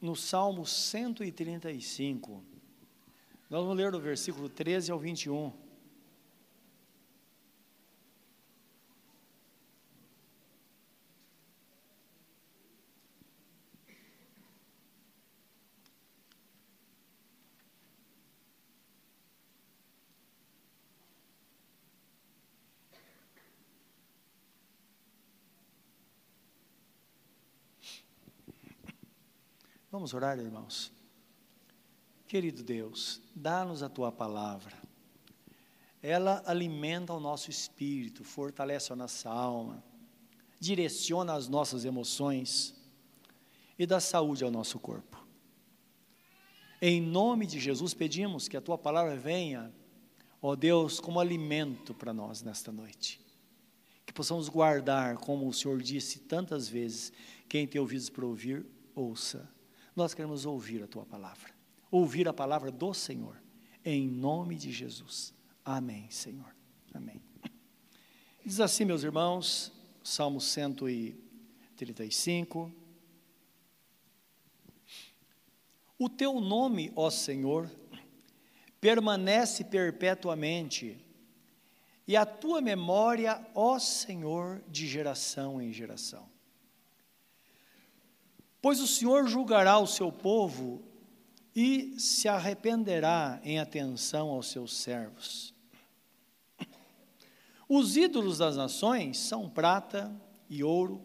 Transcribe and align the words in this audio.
no 0.00 0.14
Salmo 0.14 0.64
135. 0.64 2.42
Nós 3.50 3.62
vamos 3.62 3.76
ler 3.76 3.90
do 3.90 4.00
versículo 4.00 4.48
13 4.48 4.92
ao 4.92 4.98
21. 4.98 5.52
Vamos 29.98 30.14
orar, 30.14 30.38
irmãos. 30.38 30.92
Querido 32.28 32.62
Deus, 32.62 33.20
dá-nos 33.34 33.82
a 33.82 33.88
tua 33.88 34.12
palavra. 34.12 34.72
Ela 36.00 36.40
alimenta 36.46 37.12
o 37.12 37.18
nosso 37.18 37.50
espírito, 37.50 38.22
fortalece 38.22 38.92
a 38.92 38.96
nossa 38.96 39.28
alma, 39.28 39.82
direciona 40.60 41.34
as 41.34 41.48
nossas 41.48 41.84
emoções 41.84 42.76
e 43.76 43.84
dá 43.84 43.98
saúde 43.98 44.44
ao 44.44 44.52
nosso 44.52 44.78
corpo. 44.78 45.26
Em 46.80 47.02
nome 47.02 47.44
de 47.44 47.58
Jesus 47.58 47.92
pedimos 47.92 48.46
que 48.46 48.56
a 48.56 48.60
tua 48.60 48.78
palavra 48.78 49.16
venha, 49.16 49.74
ó 50.40 50.54
Deus, 50.54 51.00
como 51.00 51.18
alimento 51.18 51.92
para 51.92 52.14
nós 52.14 52.40
nesta 52.40 52.70
noite. 52.70 53.20
Que 54.06 54.12
possamos 54.12 54.48
guardar, 54.48 55.16
como 55.16 55.48
o 55.48 55.52
Senhor 55.52 55.82
disse 55.82 56.20
tantas 56.20 56.68
vezes: 56.68 57.12
quem 57.48 57.66
tem 57.66 57.80
ouvidos 57.80 58.08
para 58.08 58.24
ouvir, 58.24 58.64
ouça. 58.94 59.57
Nós 59.98 60.14
queremos 60.14 60.46
ouvir 60.46 60.82
a 60.84 60.86
tua 60.86 61.04
palavra, 61.04 61.50
ouvir 61.90 62.28
a 62.28 62.32
palavra 62.32 62.70
do 62.70 62.94
Senhor, 62.94 63.36
em 63.84 64.06
nome 64.06 64.54
de 64.54 64.70
Jesus. 64.70 65.34
Amém, 65.64 66.08
Senhor. 66.08 66.54
Amém. 66.94 67.20
Diz 68.46 68.60
assim, 68.60 68.84
meus 68.84 69.02
irmãos, 69.02 69.72
Salmo 70.04 70.40
135. 70.40 72.72
O 75.98 76.08
teu 76.08 76.40
nome, 76.40 76.92
ó 76.94 77.10
Senhor, 77.10 77.68
permanece 78.80 79.64
perpetuamente, 79.64 81.04
e 82.06 82.16
a 82.16 82.24
tua 82.24 82.60
memória, 82.60 83.44
ó 83.52 83.80
Senhor, 83.80 84.62
de 84.68 84.86
geração 84.86 85.60
em 85.60 85.72
geração. 85.72 86.37
Pois 88.60 88.80
o 88.80 88.86
Senhor 88.86 89.28
julgará 89.28 89.78
o 89.78 89.86
seu 89.86 90.10
povo 90.10 90.82
e 91.54 91.98
se 91.98 92.28
arrependerá 92.28 93.40
em 93.42 93.58
atenção 93.58 94.30
aos 94.30 94.48
seus 94.48 94.76
servos. 94.76 95.54
Os 97.68 97.96
ídolos 97.96 98.38
das 98.38 98.56
nações 98.56 99.18
são 99.18 99.48
prata 99.48 100.10
e 100.48 100.64
ouro, 100.64 101.02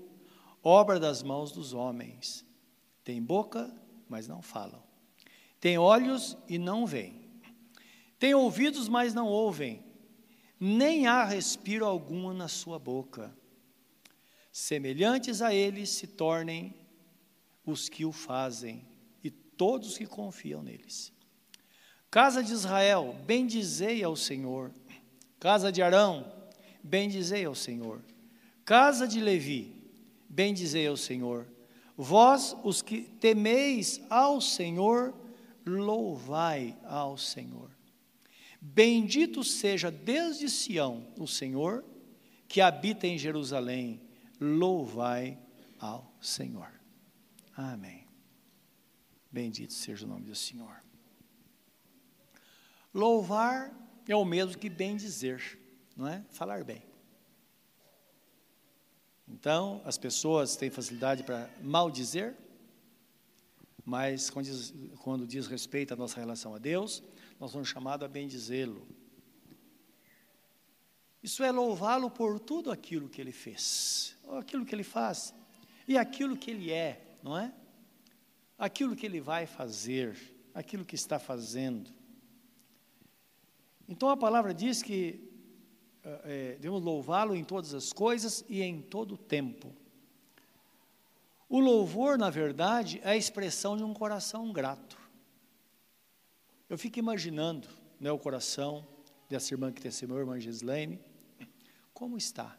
obra 0.63 0.99
das 0.99 1.21
mãos 1.21 1.51
dos 1.51 1.73
homens. 1.73 2.45
Tem 3.03 3.21
boca, 3.21 3.73
mas 4.07 4.27
não 4.27 4.41
falam. 4.41 4.81
Tem 5.59 5.77
olhos 5.77 6.37
e 6.47 6.57
não 6.57 6.85
veem. 6.85 7.23
Tem 8.17 8.33
ouvidos, 8.33 8.87
mas 8.87 9.13
não 9.13 9.27
ouvem. 9.27 9.83
Nem 10.59 11.07
há 11.07 11.25
respiro 11.25 11.85
algum 11.85 12.31
na 12.31 12.47
sua 12.47 12.79
boca. 12.79 13.35
Semelhantes 14.51 15.41
a 15.41 15.53
eles 15.53 15.89
se 15.89 16.07
tornem 16.07 16.82
os 17.65 17.89
que 17.89 18.05
o 18.05 18.11
fazem 18.11 18.85
e 19.23 19.29
todos 19.29 19.97
que 19.97 20.05
confiam 20.05 20.61
neles. 20.61 21.11
Casa 22.09 22.43
de 22.43 22.53
Israel, 22.53 23.15
bendizei 23.25 24.03
ao 24.03 24.15
Senhor. 24.15 24.71
Casa 25.39 25.71
de 25.71 25.81
Arão, 25.81 26.31
bendizei 26.83 27.45
ao 27.45 27.55
Senhor. 27.55 28.01
Casa 28.63 29.07
de 29.07 29.19
Levi, 29.19 29.73
bendizei 30.29 30.87
ao 30.87 30.95
Senhor. 30.95 31.47
Vós, 31.97 32.55
os 32.63 32.81
que 32.81 33.01
temeis 33.01 34.01
ao 34.09 34.39
Senhor, 34.41 35.13
louvai 35.65 36.77
ao 36.83 37.17
Senhor. 37.17 37.69
Bendito 38.61 39.43
seja 39.43 39.91
desde 39.91 40.49
Sião 40.49 41.07
o 41.19 41.27
Senhor, 41.27 41.83
que 42.47 42.61
habita 42.61 43.07
em 43.07 43.17
Jerusalém, 43.17 43.99
louvai 44.39 45.37
ao 45.79 46.13
Senhor. 46.21 46.82
Amém. 47.55 48.07
Bendito 49.31 49.73
seja 49.73 50.05
o 50.05 50.09
nome 50.09 50.25
do 50.25 50.35
Senhor. 50.35 50.83
Louvar 52.93 53.71
é 54.07 54.15
o 54.15 54.25
mesmo 54.25 54.57
que 54.57 54.69
bem 54.69 54.95
dizer, 54.95 55.59
não 55.95 56.07
é? 56.07 56.23
Falar 56.29 56.63
bem. 56.63 56.83
Então, 59.27 59.81
as 59.85 59.97
pessoas 59.97 60.55
têm 60.55 60.69
facilidade 60.69 61.23
para 61.23 61.49
maldizer, 61.61 62.35
mas 63.85 64.29
quando 64.29 64.45
diz, 64.45 64.73
quando 64.99 65.27
diz 65.27 65.47
respeito 65.47 65.93
à 65.93 65.97
nossa 65.97 66.19
relação 66.19 66.53
a 66.53 66.59
Deus, 66.59 67.03
nós 67.39 67.51
somos 67.51 67.67
chamados 67.67 68.05
a 68.05 68.07
bendizê-lo. 68.07 68.87
Isso 71.21 71.43
é 71.43 71.51
louvá-lo 71.51 72.11
por 72.11 72.39
tudo 72.39 72.71
aquilo 72.71 73.09
que 73.09 73.21
ele 73.21 73.31
fez, 73.31 74.15
aquilo 74.39 74.65
que 74.65 74.75
ele 74.75 74.83
faz 74.83 75.33
e 75.87 75.97
aquilo 75.97 76.37
que 76.37 76.51
ele 76.51 76.71
é 76.71 77.12
não 77.23 77.37
é? 77.37 77.53
Aquilo 78.57 78.95
que 78.95 79.05
ele 79.05 79.21
vai 79.21 79.45
fazer, 79.45 80.15
aquilo 80.53 80.85
que 80.85 80.95
está 80.95 81.17
fazendo. 81.17 81.89
Então 83.87 84.09
a 84.09 84.17
palavra 84.17 84.53
diz 84.53 84.83
que 84.83 85.31
é, 86.03 86.55
devemos 86.55 86.83
louvá-lo 86.83 87.35
em 87.35 87.43
todas 87.43 87.73
as 87.73 87.93
coisas 87.93 88.43
e 88.49 88.61
em 88.61 88.81
todo 88.81 89.13
o 89.13 89.17
tempo. 89.17 89.73
O 91.47 91.59
louvor, 91.59 92.17
na 92.17 92.29
verdade, 92.29 92.99
é 93.03 93.11
a 93.11 93.17
expressão 93.17 93.77
de 93.77 93.83
um 93.83 93.93
coração 93.93 94.51
grato. 94.51 94.97
Eu 96.69 96.77
fico 96.77 96.99
imaginando 96.99 97.69
né, 97.99 98.11
o 98.11 98.17
coração 98.17 98.85
dessa 99.29 99.53
irmã 99.53 99.71
que 99.71 99.81
testemunhou, 99.81 100.21
irmã 100.21 100.39
Gislaine, 100.39 100.99
como 101.93 102.17
está? 102.17 102.57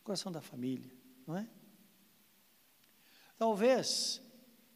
O 0.00 0.04
coração 0.04 0.30
da 0.32 0.40
família, 0.40 0.90
não 1.26 1.36
é? 1.36 1.48
Talvez 3.38 4.20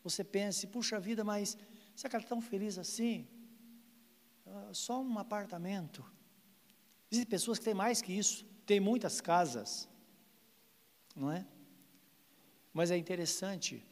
você 0.02 0.22
pense, 0.22 0.66
puxa 0.66 0.98
vida, 1.00 1.24
mas 1.24 1.56
será 1.94 2.10
que 2.10 2.16
ela 2.16 2.24
é 2.24 2.28
tão 2.28 2.40
feliz 2.40 2.78
assim? 2.78 3.26
Uh, 4.46 4.74
só 4.74 5.00
um 5.00 5.18
apartamento. 5.18 6.04
Existem 7.10 7.30
pessoas 7.30 7.58
que 7.58 7.64
têm 7.64 7.74
mais 7.74 8.00
que 8.00 8.12
isso, 8.12 8.44
têm 8.66 8.80
muitas 8.80 9.20
casas, 9.20 9.88
não 11.14 11.30
é? 11.30 11.46
Mas 12.72 12.90
é 12.90 12.96
interessante, 12.96 13.84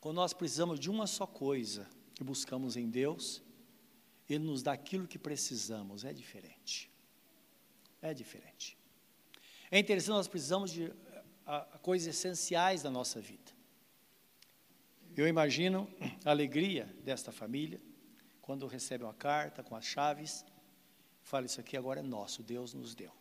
quando 0.00 0.16
nós 0.16 0.32
precisamos 0.32 0.78
de 0.78 0.90
uma 0.90 1.06
só 1.06 1.26
coisa 1.26 1.88
que 2.14 2.22
buscamos 2.22 2.76
em 2.76 2.90
Deus, 2.90 3.42
Ele 4.28 4.44
nos 4.44 4.62
dá 4.62 4.72
aquilo 4.72 5.08
que 5.08 5.18
precisamos, 5.18 6.04
é 6.04 6.12
diferente. 6.12 6.90
É 8.02 8.12
diferente. 8.12 8.76
É 9.70 9.78
interessante, 9.78 10.16
nós 10.16 10.28
precisamos 10.28 10.70
de 10.70 10.92
a, 11.46 11.58
a 11.58 11.78
coisas 11.78 12.14
essenciais 12.14 12.82
da 12.82 12.90
nossa 12.90 13.20
vida. 13.20 13.52
Eu 15.16 15.28
imagino 15.28 15.88
a 16.24 16.30
alegria 16.30 16.86
desta 17.04 17.30
família 17.30 17.80
quando 18.40 18.66
recebe 18.66 19.04
uma 19.04 19.14
carta 19.14 19.62
com 19.62 19.76
as 19.76 19.84
chaves, 19.84 20.44
fala 21.22 21.46
isso 21.46 21.60
aqui 21.60 21.76
agora 21.76 22.00
é 22.00 22.02
nosso, 22.02 22.42
Deus 22.42 22.74
nos 22.74 22.94
deu. 22.94 23.12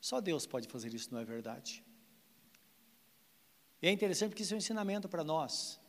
Só 0.00 0.20
Deus 0.20 0.44
pode 0.44 0.68
fazer 0.68 0.92
isso, 0.92 1.08
não 1.12 1.20
é 1.20 1.24
verdade? 1.24 1.82
E 3.80 3.86
é 3.86 3.90
interessante 3.90 4.30
porque 4.30 4.42
isso 4.42 4.52
é 4.52 4.56
um 4.56 4.58
ensinamento 4.58 5.08
para 5.08 5.22
nós, 5.22 5.80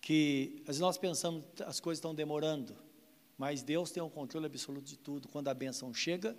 que 0.00 0.56
às 0.62 0.66
vezes 0.68 0.80
nós 0.80 0.96
pensamos 0.96 1.44
as 1.66 1.78
coisas 1.80 1.98
estão 1.98 2.14
demorando, 2.14 2.76
mas 3.36 3.62
Deus 3.62 3.90
tem 3.90 4.02
o 4.02 4.06
um 4.06 4.10
controle 4.10 4.46
absoluto 4.46 4.86
de 4.86 4.96
tudo. 4.96 5.28
Quando 5.28 5.48
a 5.48 5.54
benção 5.54 5.92
chega, 5.92 6.36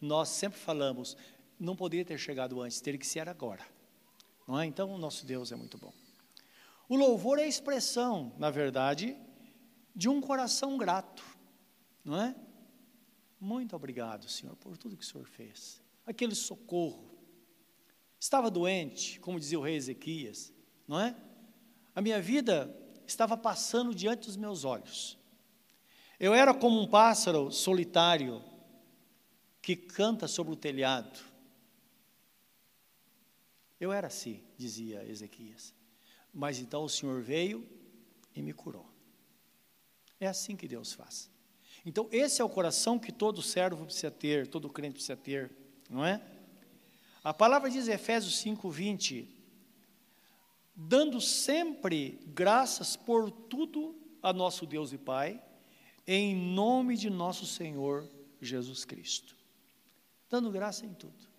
nós 0.00 0.28
sempre 0.28 0.58
falamos, 0.58 1.16
não 1.58 1.76
poderia 1.76 2.04
ter 2.04 2.18
chegado 2.18 2.60
antes, 2.60 2.80
teria 2.80 2.98
que 2.98 3.06
ser 3.06 3.28
agora. 3.28 3.64
Não 4.46 4.60
é? 4.60 4.66
Então, 4.66 4.92
o 4.92 4.98
nosso 4.98 5.24
Deus 5.24 5.52
é 5.52 5.56
muito 5.56 5.78
bom. 5.78 5.92
O 6.88 6.96
louvor 6.96 7.38
é 7.38 7.44
a 7.44 7.48
expressão, 7.48 8.32
na 8.38 8.50
verdade, 8.50 9.16
de 9.94 10.08
um 10.08 10.20
coração 10.20 10.76
grato, 10.76 11.24
não 12.04 12.20
é? 12.20 12.34
Muito 13.40 13.74
obrigado, 13.74 14.28
Senhor, 14.28 14.54
por 14.56 14.76
tudo 14.76 14.96
que 14.96 15.04
o 15.04 15.06
Senhor 15.06 15.26
fez. 15.26 15.80
Aquele 16.06 16.34
socorro. 16.34 17.14
Estava 18.18 18.50
doente, 18.50 19.20
como 19.20 19.38
dizia 19.38 19.58
o 19.58 19.62
rei 19.62 19.76
Ezequias, 19.76 20.52
não 20.88 21.00
é? 21.00 21.14
A 21.94 22.00
minha 22.00 22.20
vida 22.20 22.74
estava 23.06 23.36
passando 23.36 23.94
diante 23.94 24.26
dos 24.26 24.36
meus 24.36 24.64
olhos. 24.64 25.18
Eu 26.18 26.34
era 26.34 26.54
como 26.54 26.80
um 26.80 26.86
pássaro 26.86 27.50
solitário 27.50 28.42
que 29.60 29.76
canta 29.76 30.26
sobre 30.28 30.52
o 30.52 30.56
telhado. 30.56 31.18
Eu 33.84 33.92
era 33.92 34.06
assim, 34.06 34.42
dizia 34.56 35.04
Ezequias. 35.04 35.74
Mas 36.32 36.58
então 36.58 36.84
o 36.84 36.88
Senhor 36.88 37.20
veio 37.20 37.68
e 38.34 38.40
me 38.40 38.54
curou. 38.54 38.86
É 40.18 40.26
assim 40.26 40.56
que 40.56 40.66
Deus 40.66 40.94
faz. 40.94 41.30
Então, 41.84 42.08
esse 42.10 42.40
é 42.40 42.44
o 42.44 42.48
coração 42.48 42.98
que 42.98 43.12
todo 43.12 43.42
servo 43.42 43.84
precisa 43.84 44.10
ter, 44.10 44.46
todo 44.46 44.70
crente 44.70 44.94
precisa 44.94 45.18
ter, 45.18 45.54
não 45.90 46.02
é? 46.02 46.18
A 47.22 47.34
palavra 47.34 47.68
diz 47.68 47.86
em 47.86 47.92
Efésios 47.92 48.38
5, 48.38 48.70
20: 48.70 49.28
dando 50.74 51.20
sempre 51.20 52.18
graças 52.28 52.96
por 52.96 53.30
tudo 53.30 53.94
a 54.22 54.32
nosso 54.32 54.64
Deus 54.64 54.94
e 54.94 54.98
Pai, 54.98 55.42
em 56.06 56.34
nome 56.34 56.96
de 56.96 57.10
nosso 57.10 57.44
Senhor 57.44 58.08
Jesus 58.40 58.86
Cristo. 58.86 59.36
Dando 60.30 60.50
graça 60.50 60.86
em 60.86 60.94
tudo. 60.94 61.33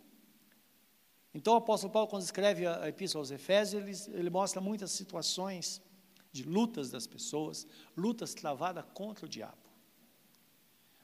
Então, 1.35 1.53
o 1.53 1.57
apóstolo 1.57 1.91
Paulo, 1.91 2.07
quando 2.07 2.23
escreve 2.23 2.65
a 2.65 2.87
epístola 2.87 3.21
aos 3.21 3.29
Efésios, 3.29 4.07
ele, 4.07 4.17
ele 4.17 4.29
mostra 4.29 4.61
muitas 4.61 4.91
situações 4.91 5.81
de 6.31 6.43
lutas 6.43 6.89
das 6.89 7.05
pessoas, 7.05 7.67
lutas 7.95 8.33
travadas 8.33 8.85
contra 8.93 9.25
o 9.25 9.29
diabo. 9.29 9.57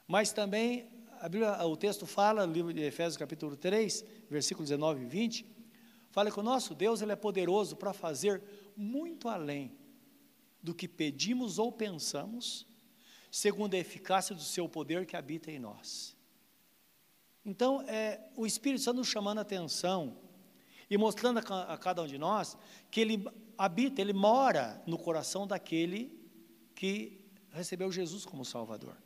Mas 0.08 0.32
também, 0.32 0.90
Bíblia, 1.24 1.62
o 1.66 1.76
texto 1.76 2.06
fala, 2.06 2.46
no 2.46 2.52
livro 2.54 2.72
de 2.72 2.80
Efésios, 2.80 3.18
capítulo 3.18 3.58
3, 3.58 4.06
versículos 4.30 4.70
19 4.70 5.02
e 5.02 5.06
20, 5.06 5.46
fala 6.10 6.30
que 6.30 6.40
o 6.40 6.42
nosso 6.42 6.74
Deus 6.74 7.02
ele 7.02 7.12
é 7.12 7.16
poderoso 7.16 7.76
para 7.76 7.92
fazer 7.92 8.42
muito 8.74 9.28
além 9.28 9.76
do 10.62 10.74
que 10.74 10.88
pedimos 10.88 11.58
ou 11.58 11.70
pensamos, 11.70 12.66
segundo 13.30 13.74
a 13.74 13.78
eficácia 13.78 14.34
do 14.34 14.42
seu 14.42 14.66
poder 14.66 15.04
que 15.04 15.14
habita 15.14 15.50
em 15.50 15.58
nós. 15.58 16.16
Então, 17.44 17.82
é 17.82 18.20
o 18.36 18.46
Espírito 18.46 18.82
Santo 18.82 18.98
nos 18.98 19.08
chamando 19.08 19.38
a 19.38 19.42
atenção 19.42 20.16
e 20.88 20.96
mostrando 20.96 21.38
a, 21.38 21.72
a 21.74 21.78
cada 21.78 22.02
um 22.02 22.06
de 22.06 22.18
nós 22.18 22.56
que 22.90 23.00
ele 23.00 23.24
habita, 23.58 24.00
ele 24.00 24.12
mora 24.12 24.82
no 24.86 24.98
coração 24.98 25.46
daquele 25.46 26.12
que 26.74 27.20
recebeu 27.50 27.90
Jesus 27.90 28.24
como 28.24 28.44
Salvador. 28.44 28.96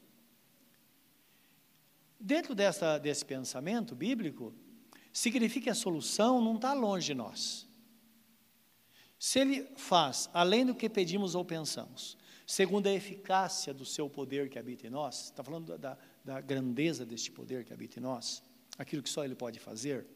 Dentro 2.18 2.54
dessa, 2.54 2.98
desse 2.98 3.24
pensamento 3.24 3.94
bíblico, 3.94 4.54
significa 5.12 5.64
que 5.64 5.70
a 5.70 5.74
solução 5.74 6.40
não 6.40 6.56
está 6.56 6.72
longe 6.72 7.06
de 7.06 7.14
nós. 7.14 7.66
Se 9.18 9.38
ele 9.40 9.66
faz 9.76 10.28
além 10.32 10.66
do 10.66 10.74
que 10.74 10.88
pedimos 10.88 11.34
ou 11.34 11.44
pensamos, 11.44 12.16
segundo 12.46 12.86
a 12.86 12.92
eficácia 12.92 13.72
do 13.72 13.84
seu 13.84 14.08
poder 14.08 14.48
que 14.48 14.58
habita 14.58 14.86
em 14.86 14.90
nós, 14.90 15.24
está 15.24 15.42
falando 15.42 15.66
da, 15.66 15.76
da 15.76 15.98
grandeza 16.40 17.06
deste 17.06 17.30
poder 17.30 17.64
que 17.64 17.72
habita 17.72 17.98
em 17.98 18.02
nós, 18.02 18.42
aquilo 18.76 19.02
que 19.02 19.08
só 19.10 19.24
ele 19.24 19.34
pode 19.34 19.58
fazer. 19.58 20.06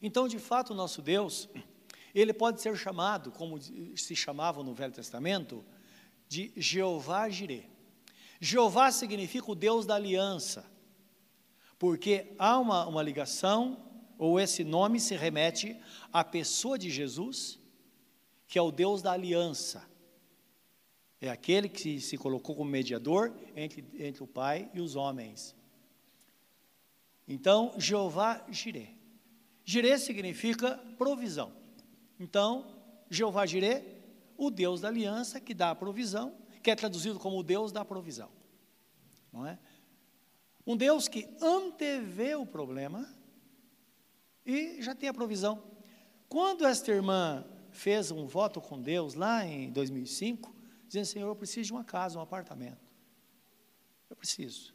Então, 0.00 0.28
de 0.28 0.38
fato, 0.38 0.72
o 0.72 0.76
nosso 0.76 1.02
Deus, 1.02 1.48
ele 2.14 2.32
pode 2.32 2.60
ser 2.60 2.76
chamado, 2.76 3.30
como 3.30 3.60
se 3.60 4.16
chamava 4.16 4.62
no 4.62 4.74
Velho 4.74 4.92
Testamento, 4.92 5.64
de 6.28 6.52
Jeová 6.56 7.28
Jireh. 7.28 7.68
Jeová 8.40 8.90
significa 8.92 9.50
o 9.50 9.54
Deus 9.54 9.84
da 9.84 9.96
aliança, 9.96 10.64
porque 11.78 12.34
há 12.38 12.58
uma, 12.58 12.86
uma 12.86 13.02
ligação, 13.02 13.84
ou 14.16 14.38
esse 14.38 14.64
nome 14.64 15.00
se 15.00 15.16
remete 15.16 15.76
à 16.12 16.24
pessoa 16.24 16.78
de 16.78 16.90
Jesus, 16.90 17.58
que 18.46 18.58
é 18.58 18.62
o 18.62 18.70
Deus 18.70 19.02
da 19.02 19.12
aliança. 19.12 19.88
É 21.20 21.28
aquele 21.28 21.68
que 21.68 22.00
se 22.00 22.16
colocou 22.16 22.54
como 22.54 22.70
mediador 22.70 23.34
entre, 23.56 23.84
entre 23.98 24.22
o 24.22 24.26
Pai 24.26 24.70
e 24.72 24.80
os 24.80 24.94
homens. 24.94 25.54
Então, 27.26 27.74
Jeová 27.76 28.44
Jireh. 28.50 28.96
Jireh 29.64 29.98
significa 29.98 30.76
provisão. 30.96 31.52
Então, 32.18 32.64
Jeová 33.10 33.44
Jireh, 33.44 33.84
o 34.36 34.50
Deus 34.50 34.80
da 34.80 34.88
aliança 34.88 35.40
que 35.40 35.52
dá 35.52 35.70
a 35.70 35.74
provisão, 35.74 36.34
que 36.62 36.70
é 36.70 36.76
traduzido 36.76 37.18
como 37.18 37.38
o 37.38 37.42
Deus 37.42 37.72
da 37.72 37.84
provisão. 37.84 38.30
Não 39.32 39.46
é? 39.46 39.58
Um 40.66 40.76
Deus 40.76 41.08
que 41.08 41.28
antevê 41.40 42.34
o 42.34 42.46
problema 42.46 43.08
e 44.46 44.80
já 44.80 44.94
tem 44.94 45.08
a 45.08 45.14
provisão. 45.14 45.62
Quando 46.28 46.66
esta 46.66 46.90
irmã 46.90 47.44
fez 47.70 48.10
um 48.10 48.26
voto 48.26 48.60
com 48.60 48.80
Deus 48.80 49.14
lá 49.14 49.44
em 49.44 49.70
2005, 49.70 50.54
dizendo: 50.88 51.06
Senhor, 51.06 51.28
eu 51.28 51.36
preciso 51.36 51.66
de 51.66 51.72
uma 51.72 51.84
casa, 51.84 52.18
um 52.18 52.22
apartamento. 52.22 52.90
Eu 54.10 54.16
preciso. 54.16 54.74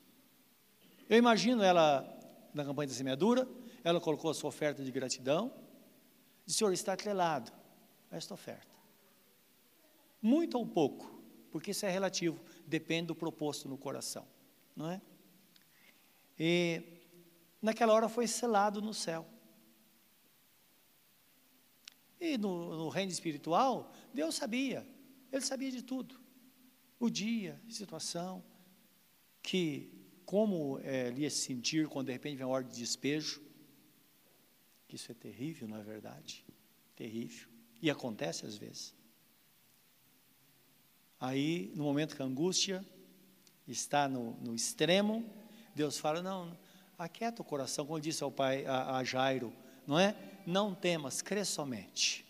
Eu 1.10 1.18
imagino 1.18 1.62
ela 1.62 2.07
na 2.54 2.63
campanha 2.63 2.88
da 2.88 2.94
semeadura, 2.94 3.48
ela 3.83 4.00
colocou 4.00 4.31
a 4.31 4.33
sua 4.33 4.48
oferta 4.48 4.83
de 4.83 4.92
gratidão, 4.92 5.54
disse: 6.45 6.60
Senhor, 6.60 6.71
está 6.71 6.94
atrelado 6.94 7.51
esta 8.12 8.33
oferta. 8.33 8.71
Muito 10.21 10.57
ou 10.57 10.65
pouco, 10.65 11.21
porque 11.51 11.71
isso 11.71 11.86
é 11.86 11.89
relativo, 11.89 12.39
depende 12.66 13.07
do 13.07 13.16
proposto 13.16 13.68
no 13.68 13.77
coração, 13.77 14.25
não 14.75 14.89
é? 14.89 15.01
E 16.39 16.81
naquela 17.62 17.94
hora 17.94 18.07
foi 18.07 18.27
selado 18.27 18.81
no 18.81 18.94
céu. 18.94 19.27
E 22.19 22.38
no, 22.38 22.77
no 22.77 22.89
reino 22.89 23.12
espiritual, 23.12 23.92
Deus 24.13 24.36
sabia, 24.36 24.88
Ele 25.33 25.41
sabia 25.41 25.71
de 25.71 25.81
tudo. 25.81 26.21
O 27.00 27.09
dia, 27.09 27.59
a 27.68 27.71
situação, 27.71 28.44
que 29.41 29.91
como 30.25 30.80
é, 30.83 31.07
ele 31.07 31.21
ia 31.21 31.30
se 31.31 31.39
sentir 31.39 31.88
quando 31.88 32.07
de 32.07 32.13
repente 32.13 32.38
vem 32.38 32.45
uma 32.45 32.53
ordem 32.53 32.71
de 32.71 32.77
despejo, 32.77 33.41
isso 34.88 35.12
é 35.12 35.15
terrível, 35.15 35.68
não 35.68 35.77
é 35.77 35.81
verdade? 35.81 36.45
Terrível. 36.95 37.50
E 37.81 37.89
acontece 37.89 38.45
às 38.45 38.56
vezes. 38.56 38.94
Aí, 41.19 41.71
no 41.75 41.83
momento 41.83 42.15
que 42.15 42.21
a 42.21 42.25
angústia 42.25 42.85
está 43.68 44.07
no, 44.07 44.35
no 44.39 44.53
extremo, 44.53 45.25
Deus 45.74 45.97
fala: 45.97 46.21
não, 46.21 46.56
aquieta 46.95 47.41
o 47.41 47.45
coração, 47.45 47.88
como 47.88 48.00
disse 48.00 48.24
ao 48.24 48.31
pai, 48.31 48.68
a, 48.68 48.97
a 48.97 49.03
Jairo, 49.03 49.51
não 49.88 49.97
é? 49.97 50.15
Não 50.45 50.75
temas, 50.75 51.24
crê 51.24 51.44
somente. 51.44 52.24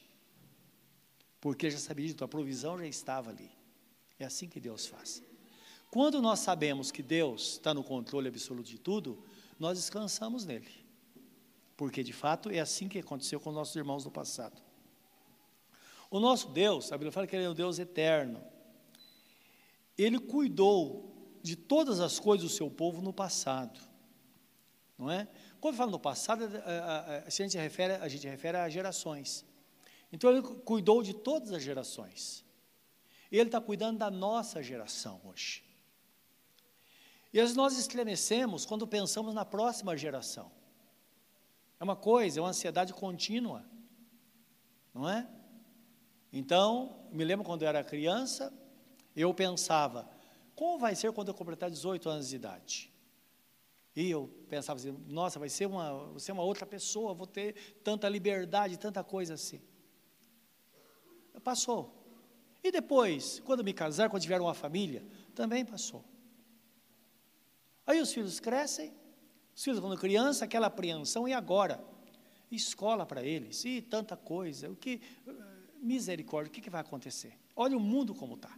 Porque 1.43 1.69
já 1.69 1.77
sabia 1.77 2.07
de 2.07 2.13
tua 2.13 2.25
provisão 2.25 2.77
já 2.77 2.87
estava 2.87 3.29
ali. 3.29 3.51
É 4.17 4.23
assim 4.23 4.47
que 4.47 4.61
Deus 4.61 4.85
faz. 4.85 5.21
Quando 5.91 6.21
nós 6.21 6.39
sabemos 6.39 6.89
que 6.89 7.03
Deus 7.03 7.55
está 7.55 7.73
no 7.73 7.83
controle 7.83 8.29
absoluto 8.29 8.69
de 8.69 8.79
tudo, 8.79 9.21
nós 9.59 9.77
descansamos 9.77 10.45
nele. 10.45 10.71
Porque 11.75 12.01
de 12.01 12.13
fato 12.13 12.49
é 12.49 12.61
assim 12.61 12.87
que 12.87 12.97
aconteceu 12.97 13.41
com 13.41 13.51
nossos 13.51 13.75
irmãos 13.75 14.05
do 14.05 14.09
passado. 14.09 14.61
O 16.09 16.17
nosso 16.17 16.47
Deus, 16.47 16.93
a 16.93 16.95
Bíblia 16.95 17.11
fala 17.11 17.27
que 17.27 17.35
ele 17.35 17.43
é 17.43 17.49
um 17.49 17.53
Deus 17.53 17.77
eterno. 17.77 18.41
Ele 19.97 20.19
cuidou 20.19 21.13
de 21.41 21.57
todas 21.57 21.99
as 21.99 22.21
coisas 22.21 22.49
do 22.49 22.55
seu 22.55 22.71
povo 22.71 23.01
no 23.01 23.11
passado. 23.11 23.81
Não 24.97 25.11
é? 25.11 25.27
Quando 25.59 25.75
fala 25.75 25.91
no 25.91 25.99
passado, 25.99 26.45
a, 26.45 26.69
a, 26.69 26.99
a, 26.99 27.23
a, 27.25 27.29
gente 27.29 27.57
refere, 27.57 27.95
a 27.95 28.07
gente 28.07 28.25
refere 28.29 28.55
a 28.55 28.69
gerações. 28.69 29.43
Então 30.13 30.29
ele 30.29 30.43
cuidou 30.43 31.01
de 31.01 31.11
todas 31.11 31.51
as 31.51 31.63
gerações. 31.63 32.45
Ele 33.31 33.49
está 33.49 33.59
cuidando 33.59 33.97
da 33.97 34.11
nossa 34.11 34.61
geração 34.61 35.19
hoje. 35.25 35.63
E 37.33 37.39
às 37.39 37.45
vezes 37.45 37.57
nós 37.57 37.75
estremecemos 37.79 38.63
quando 38.63 38.85
pensamos 38.85 39.33
na 39.33 39.43
próxima 39.43 39.97
geração. 39.97 40.51
É 41.79 41.83
uma 41.83 41.95
coisa, 41.95 42.39
é 42.39 42.41
uma 42.43 42.49
ansiedade 42.49 42.93
contínua. 42.93 43.65
Não 44.93 45.09
é? 45.09 45.27
Então, 46.31 47.07
me 47.11 47.23
lembro 47.23 47.43
quando 47.43 47.63
eu 47.63 47.67
era 47.67 47.83
criança, 47.83 48.53
eu 49.15 49.33
pensava, 49.33 50.07
como 50.55 50.77
vai 50.77 50.93
ser 50.95 51.11
quando 51.11 51.29
eu 51.29 51.33
completar 51.33 51.71
18 51.71 52.07
anos 52.07 52.29
de 52.29 52.35
idade? 52.35 52.93
E 53.95 54.11
eu 54.11 54.27
pensava 54.47 54.79
assim, 54.79 54.91
nossa, 55.07 55.39
vai 55.39 55.49
ser 55.49 55.65
uma, 55.65 55.91
vou 55.91 56.19
ser 56.19 56.33
uma 56.33 56.43
outra 56.43 56.67
pessoa, 56.67 57.15
vou 57.15 57.25
ter 57.25 57.79
tanta 57.83 58.07
liberdade, 58.07 58.77
tanta 58.77 59.03
coisa 59.03 59.33
assim. 59.33 59.59
Passou. 61.43 61.93
E 62.63 62.71
depois, 62.71 63.39
quando 63.41 63.63
me 63.63 63.73
casar, 63.73 64.09
quando 64.09 64.21
tiver 64.21 64.39
uma 64.39 64.53
família, 64.53 65.05
também 65.35 65.65
passou. 65.65 66.03
Aí 67.85 67.99
os 67.99 68.13
filhos 68.13 68.39
crescem, 68.39 68.93
os 69.55 69.63
filhos 69.63 69.79
quando 69.79 69.97
criança, 69.99 70.45
aquela 70.45 70.67
apreensão, 70.67 71.27
e 71.27 71.33
agora? 71.33 71.83
Escola 72.49 73.05
para 73.05 73.23
eles, 73.23 73.65
e 73.65 73.81
tanta 73.81 74.15
coisa, 74.15 74.69
o 74.69 74.75
que, 74.75 75.01
misericórdia, 75.81 76.49
o 76.49 76.53
que, 76.53 76.61
que 76.61 76.69
vai 76.69 76.81
acontecer? 76.81 77.37
Olha 77.55 77.75
o 77.75 77.79
mundo 77.79 78.13
como 78.13 78.35
está 78.35 78.57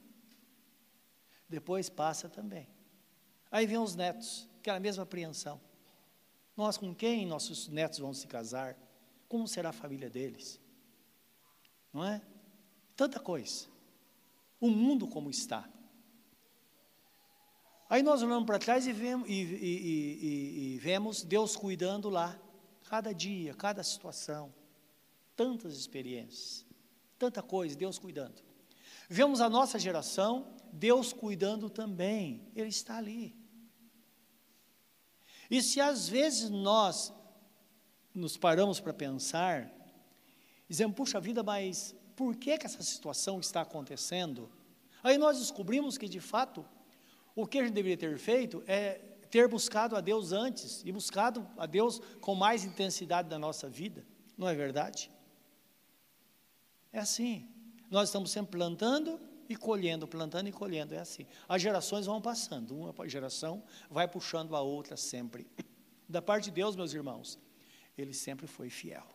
depois 1.48 1.90
passa 1.90 2.28
também. 2.28 2.68
Aí 3.52 3.66
vem 3.66 3.78
os 3.78 3.96
netos, 3.96 4.48
aquela 4.60 4.80
mesma 4.80 5.04
apreensão. 5.04 5.62
Nós 6.56 6.78
com 6.78 6.94
quem 6.94 7.26
nossos 7.26 7.68
netos 7.68 8.00
vão 8.00 8.14
se 8.14 8.28
casar? 8.28 8.78
Como 9.28 9.48
será 9.48 9.70
a 9.70 9.74
família 9.74 10.10
deles? 10.10 10.60
Não 11.94 12.04
é? 12.04 12.22
Tanta 12.96 13.20
coisa. 13.20 13.68
O 14.60 14.70
mundo 14.70 15.08
como 15.08 15.30
está. 15.30 15.70
Aí 17.90 18.02
nós 18.02 18.24
olhamos 18.24 18.46
para 18.46 18.58
trás 18.58 18.88
e 18.88 18.94
vemos, 18.94 19.30
e, 19.30 19.34
e, 19.34 20.74
e, 20.74 20.80
vemos 20.80 21.24
Deus 21.24 21.56
cuidando 21.56 22.10
lá, 22.10 22.40
cada 22.86 23.14
dia, 23.14 23.54
cada 23.54 23.84
situação, 23.84 24.54
tantas 25.36 25.76
experiências, 25.78 26.66
tanta 27.20 27.44
coisa, 27.44 27.76
Deus 27.76 28.00
cuidando. 28.00 28.42
Vemos 29.08 29.40
a 29.40 29.48
nossa 29.48 29.78
geração, 29.78 30.56
Deus 30.74 31.14
cuidando 31.14 31.70
também, 31.70 32.52
Ele 32.56 32.70
está 32.70 32.98
ali. 32.98 33.38
E 35.50 35.62
se 35.62 35.80
às 35.80 36.10
vezes 36.10 36.50
nós 36.50 37.14
nos 38.16 38.36
paramos 38.36 38.80
para 38.80 38.94
pensar, 38.94 39.72
dizemos, 40.68 40.96
puxa 40.96 41.20
vida, 41.20 41.44
mas 41.44 41.96
por 42.16 42.36
que, 42.36 42.58
que 42.58 42.66
essa 42.66 42.82
situação 42.82 43.40
está 43.40 43.62
acontecendo? 43.62 44.50
Aí 45.04 45.18
nós 45.18 45.38
descobrimos 45.38 45.98
que, 45.98 46.08
de 46.08 46.20
fato, 46.20 46.66
o 47.36 47.46
que 47.46 47.60
a 47.60 47.64
gente 47.64 47.74
deveria 47.74 47.98
ter 47.98 48.18
feito 48.18 48.64
é 48.66 49.02
ter 49.30 49.48
buscado 49.48 49.96
a 49.96 50.02
Deus 50.02 50.32
antes 50.32 50.82
e 50.86 50.92
buscado 50.92 51.46
a 51.58 51.66
Deus 51.66 52.00
com 52.22 52.34
mais 52.34 52.64
intensidade 52.64 53.30
na 53.30 53.38
nossa 53.38 53.70
vida, 53.70 54.06
não 54.38 54.48
é 54.48 54.56
verdade? 54.56 55.12
É 56.92 57.00
assim. 57.00 57.50
Nós 57.92 58.10
estamos 58.10 58.32
sempre 58.32 58.58
plantando 58.58 59.20
e 59.48 59.56
colhendo, 59.56 60.08
plantando 60.08 60.48
e 60.48 60.52
colhendo, 60.52 60.96
é 60.96 61.00
assim. 61.00 61.28
As 61.48 61.62
gerações 61.62 62.06
vão 62.06 62.22
passando, 62.22 62.76
uma 62.76 63.08
geração 63.08 63.64
vai 63.90 64.08
puxando 64.08 64.56
a 64.56 64.62
outra 64.62 64.96
sempre. 64.98 65.48
Da 66.08 66.22
parte 66.22 66.46
de 66.46 66.52
Deus, 66.52 66.76
meus 66.76 66.94
irmãos, 66.94 67.38
ele 67.98 68.14
sempre 68.14 68.48
foi 68.48 68.70
fiel. 68.70 69.15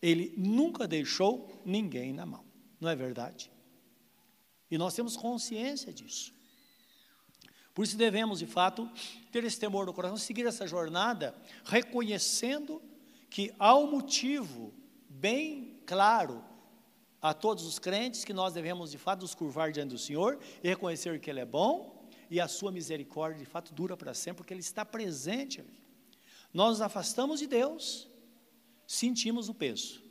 Ele 0.00 0.32
nunca 0.36 0.86
deixou 0.86 1.60
ninguém 1.64 2.12
na 2.12 2.24
mão, 2.24 2.44
não 2.80 2.88
é 2.88 2.96
verdade? 2.96 3.50
E 4.70 4.78
nós 4.78 4.94
temos 4.94 5.16
consciência 5.16 5.92
disso. 5.92 6.32
Por 7.74 7.84
isso 7.84 7.96
devemos, 7.96 8.40
de 8.40 8.46
fato, 8.46 8.90
ter 9.30 9.44
esse 9.44 9.58
temor 9.58 9.86
no 9.86 9.94
coração, 9.94 10.16
seguir 10.16 10.46
essa 10.46 10.66
jornada, 10.66 11.34
reconhecendo 11.64 12.82
que 13.30 13.54
há 13.58 13.76
um 13.76 13.90
motivo 13.90 14.74
bem 15.08 15.80
claro 15.86 16.44
a 17.20 17.32
todos 17.34 17.64
os 17.64 17.78
crentes 17.78 18.24
que 18.24 18.32
nós 18.32 18.52
devemos, 18.52 18.90
de 18.90 18.98
fato, 18.98 19.22
nos 19.22 19.34
curvar 19.34 19.72
diante 19.72 19.90
do 19.90 19.98
Senhor 19.98 20.38
e 20.62 20.68
reconhecer 20.68 21.18
que 21.20 21.30
Ele 21.30 21.40
é 21.40 21.44
bom 21.44 22.08
e 22.30 22.40
a 22.40 22.48
sua 22.48 22.70
misericórdia, 22.70 23.38
de 23.38 23.46
fato, 23.46 23.72
dura 23.72 23.96
para 23.96 24.14
sempre, 24.14 24.38
porque 24.38 24.52
Ele 24.52 24.60
está 24.60 24.84
presente 24.84 25.60
ali. 25.60 25.80
Nós 26.52 26.70
nos 26.70 26.80
afastamos 26.80 27.40
de 27.40 27.46
Deus, 27.46 28.08
sentimos 28.88 29.50
o 29.50 29.54
peso. 29.54 30.02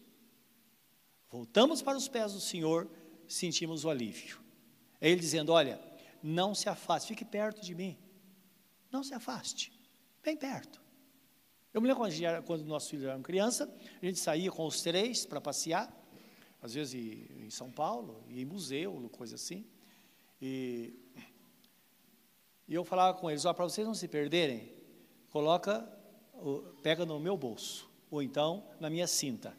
Voltamos 1.29 1.81
para 1.81 1.97
os 1.97 2.07
pés 2.07 2.33
do 2.33 2.39
Senhor, 2.39 2.87
sentimos 3.27 3.83
o 3.83 3.89
alívio. 3.89 4.39
É 5.01 5.09
Ele 5.09 5.19
dizendo: 5.19 5.51
Olha, 5.51 5.81
não 6.21 6.53
se 6.53 6.69
afaste, 6.69 7.09
fique 7.09 7.25
perto 7.25 7.61
de 7.61 7.73
mim. 7.73 7.97
Não 8.91 9.03
se 9.03 9.13
afaste, 9.13 9.73
bem 10.23 10.37
perto. 10.37 10.79
Eu 11.73 11.81
me 11.81 11.87
lembro 11.87 12.03
quando, 12.03 12.23
era, 12.23 12.41
quando 12.41 12.63
nossos 12.65 12.89
filhos 12.89 13.05
eram 13.05 13.21
criança, 13.21 13.69
a 14.01 14.05
gente 14.05 14.19
saía 14.19 14.51
com 14.51 14.65
os 14.65 14.81
três 14.81 15.25
para 15.25 15.41
passear, 15.41 15.91
às 16.61 16.73
vezes 16.73 16.93
em 16.95 17.49
São 17.49 17.71
Paulo, 17.71 18.23
em 18.29 18.45
museu, 18.45 19.09
coisa 19.11 19.35
assim. 19.35 19.65
E, 20.41 20.93
e 22.67 22.73
eu 22.73 22.85
falava 22.85 23.17
com 23.17 23.29
eles, 23.29 23.43
ó, 23.43 23.53
para 23.53 23.65
vocês 23.65 23.85
não 23.85 23.93
se 23.93 24.07
perderem, 24.07 24.71
coloca, 25.29 25.81
pega 26.81 27.05
no 27.05 27.19
meu 27.19 27.35
bolso, 27.35 27.86
ou 28.09 28.21
então 28.21 28.67
na 28.79 28.89
minha 28.89 29.07
cinta. 29.07 29.55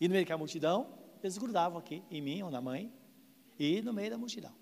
E 0.00 0.08
no 0.08 0.14
meio 0.14 0.26
da 0.26 0.36
multidão, 0.36 0.98
eles 1.22 1.38
grudavam 1.38 1.78
aqui, 1.78 2.02
em 2.10 2.20
mim 2.20 2.42
ou 2.42 2.50
na 2.50 2.60
mãe, 2.60 2.92
e 3.58 3.80
no 3.82 3.92
meio 3.92 4.10
da 4.10 4.18
multidão. 4.18 4.54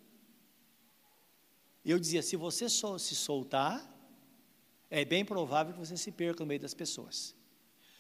Eu 1.84 1.98
dizia, 1.98 2.22
se 2.22 2.36
você 2.36 2.68
se 2.68 3.14
soltar, 3.14 3.92
é 4.88 5.04
bem 5.04 5.24
provável 5.24 5.72
que 5.74 5.78
você 5.78 5.96
se 5.96 6.12
perca 6.12 6.40
no 6.40 6.46
meio 6.46 6.60
das 6.60 6.72
pessoas. 6.72 7.34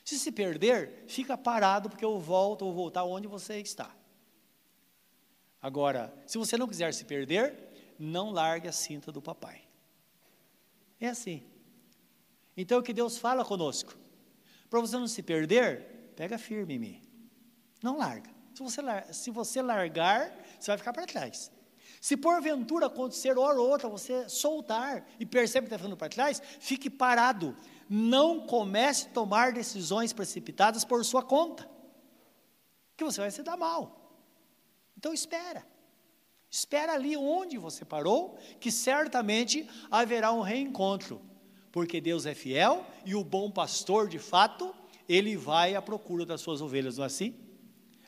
Se 0.04 0.18
se 0.18 0.30
perder, 0.30 1.04
fica 1.08 1.36
parado, 1.36 1.90
porque 1.90 2.04
eu 2.04 2.18
volto 2.18 2.62
ou 2.62 2.72
voltar 2.72 3.04
onde 3.04 3.26
você 3.26 3.58
está. 3.58 3.94
Agora, 5.60 6.14
se 6.26 6.38
você 6.38 6.56
não 6.56 6.68
quiser 6.68 6.92
se 6.92 7.04
perder, 7.04 7.94
não 7.98 8.30
largue 8.30 8.68
a 8.68 8.72
cinta 8.72 9.10
do 9.10 9.20
papai. 9.20 9.66
É 11.00 11.08
assim. 11.08 11.42
Então, 12.56 12.78
o 12.78 12.82
que 12.82 12.92
Deus 12.92 13.18
fala 13.18 13.44
conosco? 13.44 13.96
Para 14.70 14.80
você 14.80 14.96
não 14.96 15.08
se 15.08 15.22
perder, 15.22 16.12
pega 16.16 16.38
firme 16.38 16.74
em 16.74 16.78
mim. 16.78 17.02
Não 17.82 17.98
larga. 17.98 18.30
Se 18.54 18.62
você, 18.62 18.80
se 19.12 19.30
você 19.30 19.62
largar, 19.62 20.32
você 20.58 20.70
vai 20.70 20.78
ficar 20.78 20.92
para 20.92 21.06
trás. 21.06 21.50
Se 22.00 22.16
porventura 22.16 22.86
acontecer 22.86 23.36
hora 23.38 23.60
ou 23.60 23.68
outra, 23.68 23.88
você 23.88 24.28
soltar 24.28 25.06
e 25.18 25.26
percebe 25.26 25.66
que 25.66 25.74
está 25.74 25.78
ficando 25.78 25.96
para 25.96 26.08
trás, 26.08 26.40
fique 26.60 26.88
parado 26.88 27.56
não 27.88 28.46
comece 28.46 29.06
a 29.06 29.10
tomar 29.10 29.52
decisões 29.52 30.12
precipitadas 30.12 30.84
por 30.84 31.04
sua 31.04 31.22
conta, 31.22 31.68
que 32.96 33.04
você 33.04 33.20
vai 33.20 33.30
se 33.30 33.42
dar 33.42 33.56
mal. 33.56 34.18
Então 34.96 35.12
espera. 35.12 35.66
Espera 36.50 36.92
ali 36.92 37.16
onde 37.16 37.58
você 37.58 37.84
parou, 37.84 38.38
que 38.60 38.70
certamente 38.70 39.68
haverá 39.90 40.32
um 40.32 40.40
reencontro, 40.40 41.20
porque 41.74 42.00
Deus 42.00 42.24
é 42.24 42.36
fiel 42.36 42.86
e 43.04 43.16
o 43.16 43.24
bom 43.24 43.50
pastor, 43.50 44.06
de 44.08 44.20
fato, 44.20 44.72
ele 45.08 45.36
vai 45.36 45.74
à 45.74 45.82
procura 45.82 46.24
das 46.24 46.40
suas 46.40 46.60
ovelhas, 46.60 46.98
não 46.98 47.02
é 47.02 47.08
assim? 47.08 47.34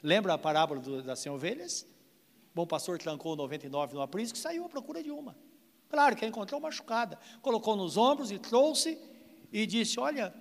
Lembra 0.01 0.35
a 0.35 0.39
parábola 0.39 0.79
do, 0.79 1.03
das 1.03 1.19
100 1.19 1.33
ovelhas? 1.33 1.83
O 1.83 2.55
bom 2.55 2.65
pastor 2.65 2.97
trancou 2.97 3.35
99 3.35 3.95
no 3.95 4.03
aprisco 4.03 4.39
e 4.39 4.41
saiu 4.41 4.65
à 4.65 4.69
procura 4.69 5.03
de 5.03 5.11
uma. 5.11 5.37
Claro 5.89 6.15
que 6.15 6.25
encontrou 6.25 6.61
machucada, 6.61 7.19
colocou 7.43 7.75
nos 7.75 7.97
ombros 7.97 8.31
e 8.31 8.39
trouxe 8.39 8.97
e 9.53 9.67
disse: 9.67 9.99
Olha, 9.99 10.33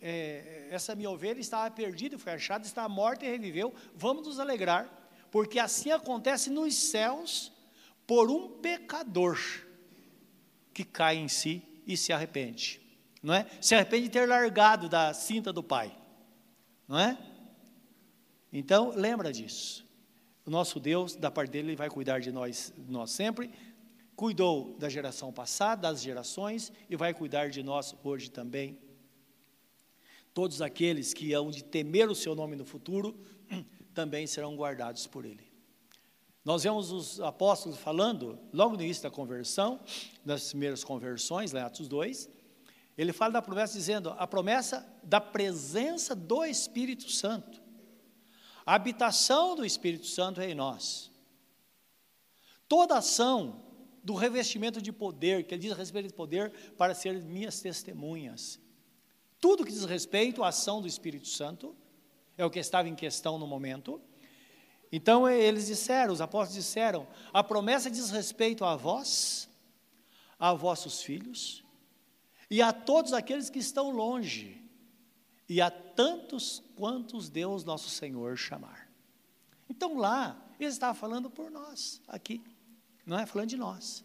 é, 0.00 0.68
essa 0.70 0.94
minha 0.94 1.10
ovelha 1.10 1.40
estava 1.40 1.70
perdida, 1.70 2.18
foi 2.18 2.32
achada, 2.32 2.64
está 2.64 2.88
morta 2.88 3.26
e 3.26 3.28
reviveu, 3.28 3.74
vamos 3.94 4.26
nos 4.26 4.40
alegrar, 4.40 4.88
porque 5.30 5.58
assim 5.58 5.90
acontece 5.90 6.48
nos 6.48 6.74
céus 6.74 7.52
por 8.06 8.30
um 8.30 8.48
pecador 8.48 9.38
que 10.72 10.84
cai 10.84 11.18
em 11.18 11.28
si 11.28 11.70
e 11.86 11.96
se 11.96 12.12
arrepende, 12.12 12.80
não 13.22 13.34
é? 13.34 13.46
Se 13.60 13.74
arrepende 13.74 14.04
de 14.04 14.10
ter 14.10 14.26
largado 14.26 14.88
da 14.88 15.12
cinta 15.12 15.52
do 15.52 15.62
Pai, 15.62 15.96
não 16.86 16.98
é? 16.98 17.18
Então, 18.52 18.92
lembra 18.94 19.32
disso. 19.32 19.86
O 20.44 20.50
nosso 20.50 20.80
Deus, 20.80 21.14
da 21.14 21.30
parte 21.30 21.50
dele, 21.50 21.68
ele 21.68 21.76
vai 21.76 21.88
cuidar 21.88 22.18
de 22.18 22.32
nós, 22.32 22.72
de 22.76 22.90
nós 22.90 23.12
sempre, 23.12 23.50
cuidou 24.16 24.76
da 24.78 24.88
geração 24.88 25.32
passada, 25.32 25.82
das 25.82 26.02
gerações, 26.02 26.72
e 26.90 26.96
vai 26.96 27.14
cuidar 27.14 27.48
de 27.48 27.62
nós 27.62 27.94
hoje 28.02 28.30
também. 28.30 28.78
Todos 30.34 30.60
aqueles 30.60 31.14
que 31.14 31.32
hão 31.32 31.50
de 31.50 31.62
temer 31.62 32.10
o 32.10 32.14
seu 32.14 32.34
nome 32.34 32.56
no 32.56 32.64
futuro, 32.64 33.18
também 33.94 34.26
serão 34.26 34.56
guardados 34.56 35.06
por 35.06 35.24
ele. 35.24 35.51
Nós 36.44 36.64
vemos 36.64 36.90
os 36.90 37.20
apóstolos 37.20 37.78
falando, 37.78 38.38
logo 38.52 38.76
no 38.76 38.82
início 38.82 39.02
da 39.02 39.10
conversão, 39.10 39.80
das 40.24 40.48
primeiras 40.48 40.82
conversões, 40.82 41.54
em 41.54 41.58
Atos 41.58 41.86
2, 41.86 42.28
ele 42.98 43.12
fala 43.12 43.34
da 43.34 43.42
promessa 43.42 43.74
dizendo, 43.74 44.10
a 44.10 44.26
promessa 44.26 44.86
da 45.02 45.20
presença 45.20 46.14
do 46.14 46.44
Espírito 46.44 47.10
Santo. 47.10 47.62
A 48.66 48.74
habitação 48.74 49.54
do 49.54 49.64
Espírito 49.64 50.06
Santo 50.06 50.40
é 50.40 50.50
em 50.50 50.54
nós. 50.54 51.10
Toda 52.68 52.98
ação 52.98 53.62
do 54.02 54.14
revestimento 54.14 54.82
de 54.82 54.92
poder, 54.92 55.44
que 55.44 55.54
ele 55.54 55.62
diz 55.62 55.72
a 55.72 55.76
respeito 55.76 56.08
de 56.08 56.14
poder, 56.14 56.52
para 56.76 56.94
ser 56.94 57.22
minhas 57.22 57.60
testemunhas. 57.60 58.58
Tudo 59.40 59.64
que 59.64 59.72
diz 59.72 59.84
respeito 59.84 60.42
à 60.42 60.48
ação 60.48 60.80
do 60.80 60.88
Espírito 60.88 61.28
Santo, 61.28 61.76
é 62.36 62.44
o 62.44 62.50
que 62.50 62.58
estava 62.58 62.88
em 62.88 62.94
questão 62.94 63.38
no 63.38 63.46
momento. 63.46 64.00
Então 64.92 65.26
eles 65.26 65.66
disseram, 65.66 66.12
os 66.12 66.20
apóstolos 66.20 66.62
disseram: 66.62 67.08
a 67.32 67.42
promessa 67.42 67.90
diz 67.90 68.10
respeito 68.10 68.64
a 68.64 68.76
vós, 68.76 69.48
a 70.38 70.52
vossos 70.52 71.02
filhos, 71.02 71.64
e 72.50 72.60
a 72.60 72.72
todos 72.72 73.14
aqueles 73.14 73.48
que 73.48 73.58
estão 73.58 73.90
longe, 73.90 74.62
e 75.48 75.62
a 75.62 75.70
tantos 75.70 76.62
quantos 76.76 77.30
Deus 77.30 77.64
nosso 77.64 77.88
Senhor 77.88 78.36
chamar. 78.36 78.88
Então 79.68 79.96
lá, 79.96 80.36
ele 80.60 80.68
estava 80.68 80.92
falando 80.92 81.30
por 81.30 81.50
nós, 81.50 82.02
aqui 82.06 82.42
não 83.06 83.18
é 83.18 83.26
falando 83.26 83.48
de 83.48 83.56
nós. 83.56 84.04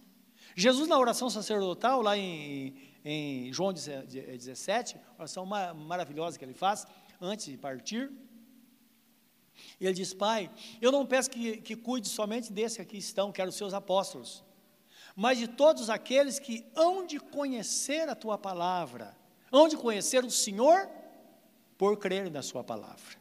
Jesus, 0.56 0.88
na 0.88 0.98
oração 0.98 1.30
sacerdotal, 1.30 2.02
lá 2.02 2.18
em, 2.18 2.76
em 3.06 3.54
João 3.54 3.72
17, 3.72 4.98
oração 5.18 5.46
maravilhosa 5.46 6.40
que 6.40 6.46
ele 6.46 6.54
faz, 6.54 6.88
antes 7.22 7.46
de 7.46 7.58
partir, 7.58 8.12
ele 9.80 9.94
diz: 9.94 10.14
Pai, 10.14 10.50
eu 10.82 10.92
não 10.92 11.06
peço 11.06 11.30
que, 11.30 11.58
que 11.58 11.76
cuide 11.76 12.08
somente 12.08 12.52
desse 12.52 12.78
que 12.78 12.82
aqui 12.82 12.98
estão, 12.98 13.32
que 13.32 13.42
eram 13.42 13.50
os 13.50 13.56
seus 13.56 13.74
apóstolos, 13.74 14.44
mas 15.16 15.38
de 15.38 15.48
todos 15.48 15.90
aqueles 15.90 16.40
que 16.40 16.66
hão 16.76 17.06
de 17.06 17.20
conhecer 17.20 18.10
a 18.10 18.16
tua 18.16 18.38
palavra, 18.38 19.18
hão 19.52 19.68
de 19.68 19.78
conhecer 19.78 20.24
o 20.24 20.32
Senhor 20.32 20.90
por 21.78 21.98
crer 21.98 22.30
na 22.32 22.42
sua 22.42 22.64
palavra. 22.64 23.18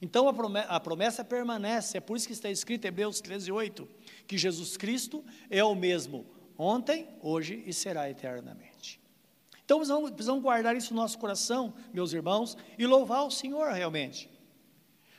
Então 0.00 0.28
a 0.28 0.80
promessa, 0.80 1.24
permanece, 1.24 1.96
é 1.96 2.00
por 2.00 2.16
isso 2.16 2.26
que 2.26 2.32
está 2.32 2.50
escrito 2.50 2.84
em 2.84 2.88
Hebreus 2.88 3.20
13, 3.20 3.50
8, 3.50 3.88
que 4.26 4.36
Jesus 4.36 4.76
Cristo 4.76 5.24
é 5.48 5.64
o 5.64 5.74
mesmo 5.74 6.26
ontem, 6.58 7.08
hoje 7.22 7.62
e 7.66 7.72
será 7.72 8.08
eternamente. 8.10 9.00
Então 9.64 9.78
precisamos, 9.78 10.10
precisamos 10.10 10.42
guardar 10.42 10.76
isso 10.76 10.94
no 10.94 11.00
nosso 11.00 11.18
coração, 11.18 11.74
meus 11.92 12.12
irmãos, 12.12 12.56
e 12.78 12.86
louvar 12.86 13.24
o 13.24 13.30
Senhor 13.30 13.72
realmente. 13.72 14.30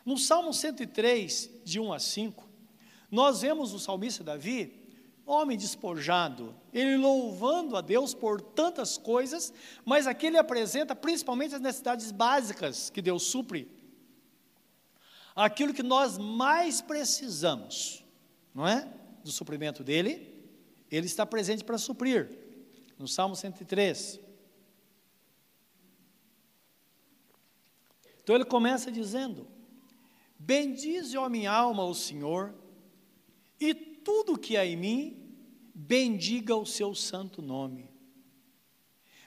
No 0.08 0.18
Salmo 0.18 0.54
103, 0.54 1.50
de 1.66 1.82
1 1.82 1.92
a 1.92 2.00
5, 2.00 2.50
nós 3.12 3.42
vemos 3.42 3.74
o 3.74 3.80
salmista 3.80 4.24
Davi, 4.24 4.90
homem 5.26 5.58
despojado, 5.58 6.56
ele 6.72 6.96
louvando 6.96 7.76
a 7.76 7.82
Deus 7.82 8.14
por 8.14 8.40
tantas 8.40 8.98
coisas, 8.98 9.54
mas 9.84 10.08
aqui 10.08 10.28
ele 10.28 10.38
apresenta 10.38 10.96
principalmente 10.96 11.56
as 11.56 11.60
necessidades 11.60 12.10
básicas 12.14 12.90
que 12.90 13.02
Deus 13.02 13.24
supre. 13.24 13.70
Aquilo 15.36 15.74
que 15.74 15.84
nós 15.84 16.18
mais 16.18 16.80
precisamos, 16.80 18.02
não 18.56 18.66
é? 18.66 18.90
Do 19.26 19.32
suprimento 19.34 19.84
dele, 19.84 20.34
ele 20.90 21.06
está 21.06 21.26
presente 21.26 21.66
para 21.66 21.78
suprir. 21.78 22.30
No 22.98 23.10
Salmo 23.10 23.36
103. 23.36 24.22
Então 28.24 28.34
ele 28.34 28.46
começa 28.46 28.90
dizendo: 28.90 29.57
Bendize, 30.40 31.18
ó 31.18 31.28
minha 31.30 31.52
alma, 31.52 31.84
o 31.84 31.94
Senhor, 31.94 32.54
e 33.60 33.74
tudo 33.74 34.38
que 34.38 34.56
há 34.56 34.66
em 34.66 34.78
mim, 34.78 35.36
bendiga 35.74 36.56
o 36.56 36.66
seu 36.66 36.94
santo 36.96 37.42
nome. 37.42 37.90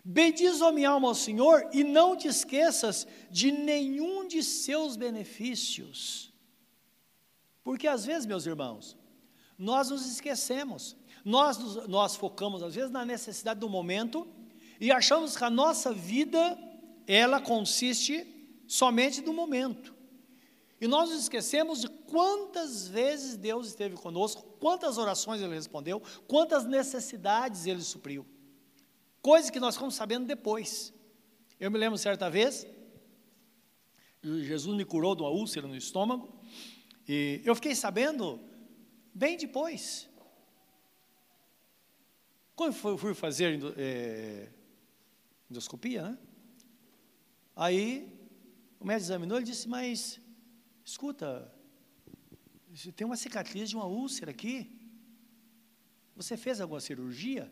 Bendiz, 0.04 0.60
ó 0.62 0.72
minha 0.72 0.90
alma, 0.90 1.08
ao 1.08 1.14
Senhor, 1.14 1.68
e 1.72 1.84
não 1.84 2.16
te 2.16 2.26
esqueças 2.26 3.06
de 3.30 3.52
nenhum 3.52 4.26
de 4.26 4.42
seus 4.42 4.96
benefícios. 4.96 6.32
Porque 7.62 7.86
às 7.86 8.04
vezes, 8.06 8.24
meus 8.26 8.46
irmãos, 8.46 8.96
nós 9.58 9.90
nos 9.90 10.06
esquecemos, 10.06 10.96
nós, 11.24 11.58
nós 11.86 12.16
focamos 12.16 12.62
às 12.62 12.74
vezes 12.74 12.90
na 12.90 13.04
necessidade 13.04 13.60
do 13.60 13.68
momento 13.68 14.26
e 14.80 14.90
achamos 14.90 15.36
que 15.36 15.44
a 15.44 15.50
nossa 15.50 15.92
vida, 15.92 16.58
ela 17.06 17.40
consiste 17.40 18.26
somente 18.66 19.20
do 19.20 19.32
momento. 19.32 19.94
E 20.80 20.88
nós 20.88 21.10
nos 21.10 21.22
esquecemos 21.22 21.80
de 21.80 21.88
quantas 21.88 22.88
vezes 22.88 23.36
Deus 23.36 23.66
esteve 23.66 23.96
conosco, 23.96 24.42
quantas 24.58 24.96
orações 24.96 25.42
Ele 25.42 25.54
respondeu, 25.54 26.02
quantas 26.26 26.64
necessidades 26.64 27.66
Ele 27.66 27.82
supriu. 27.82 28.26
Coisas 29.20 29.50
que 29.50 29.60
nós 29.60 29.74
ficamos 29.74 29.94
sabendo 29.94 30.26
depois. 30.26 30.94
Eu 31.58 31.70
me 31.70 31.78
lembro 31.78 31.98
certa 31.98 32.30
vez, 32.30 32.66
Jesus 34.22 34.74
me 34.74 34.84
curou 34.84 35.14
de 35.14 35.22
uma 35.22 35.30
úlcera 35.30 35.66
no 35.66 35.76
estômago, 35.76 36.40
e 37.06 37.42
eu 37.44 37.54
fiquei 37.54 37.74
sabendo 37.74 38.40
bem 39.14 39.36
depois. 39.36 40.08
Quando 42.56 42.74
eu 42.84 42.98
fui 42.98 43.14
fazer 43.14 43.58
é, 43.76 44.48
endoscopia, 45.50 46.02
né? 46.02 46.18
Aí 47.56 48.18
o 48.78 48.86
médico 48.86 49.06
examinou 49.06 49.40
e 49.40 49.44
disse: 49.44 49.68
Mas, 49.68 50.20
escuta, 50.90 51.52
tem 52.96 53.06
uma 53.06 53.16
cicatriz 53.16 53.70
de 53.70 53.76
uma 53.76 53.86
úlcera 53.86 54.30
aqui. 54.30 54.56
Você 56.16 56.36
fez 56.36 56.60
alguma 56.60 56.80
cirurgia? 56.80 57.50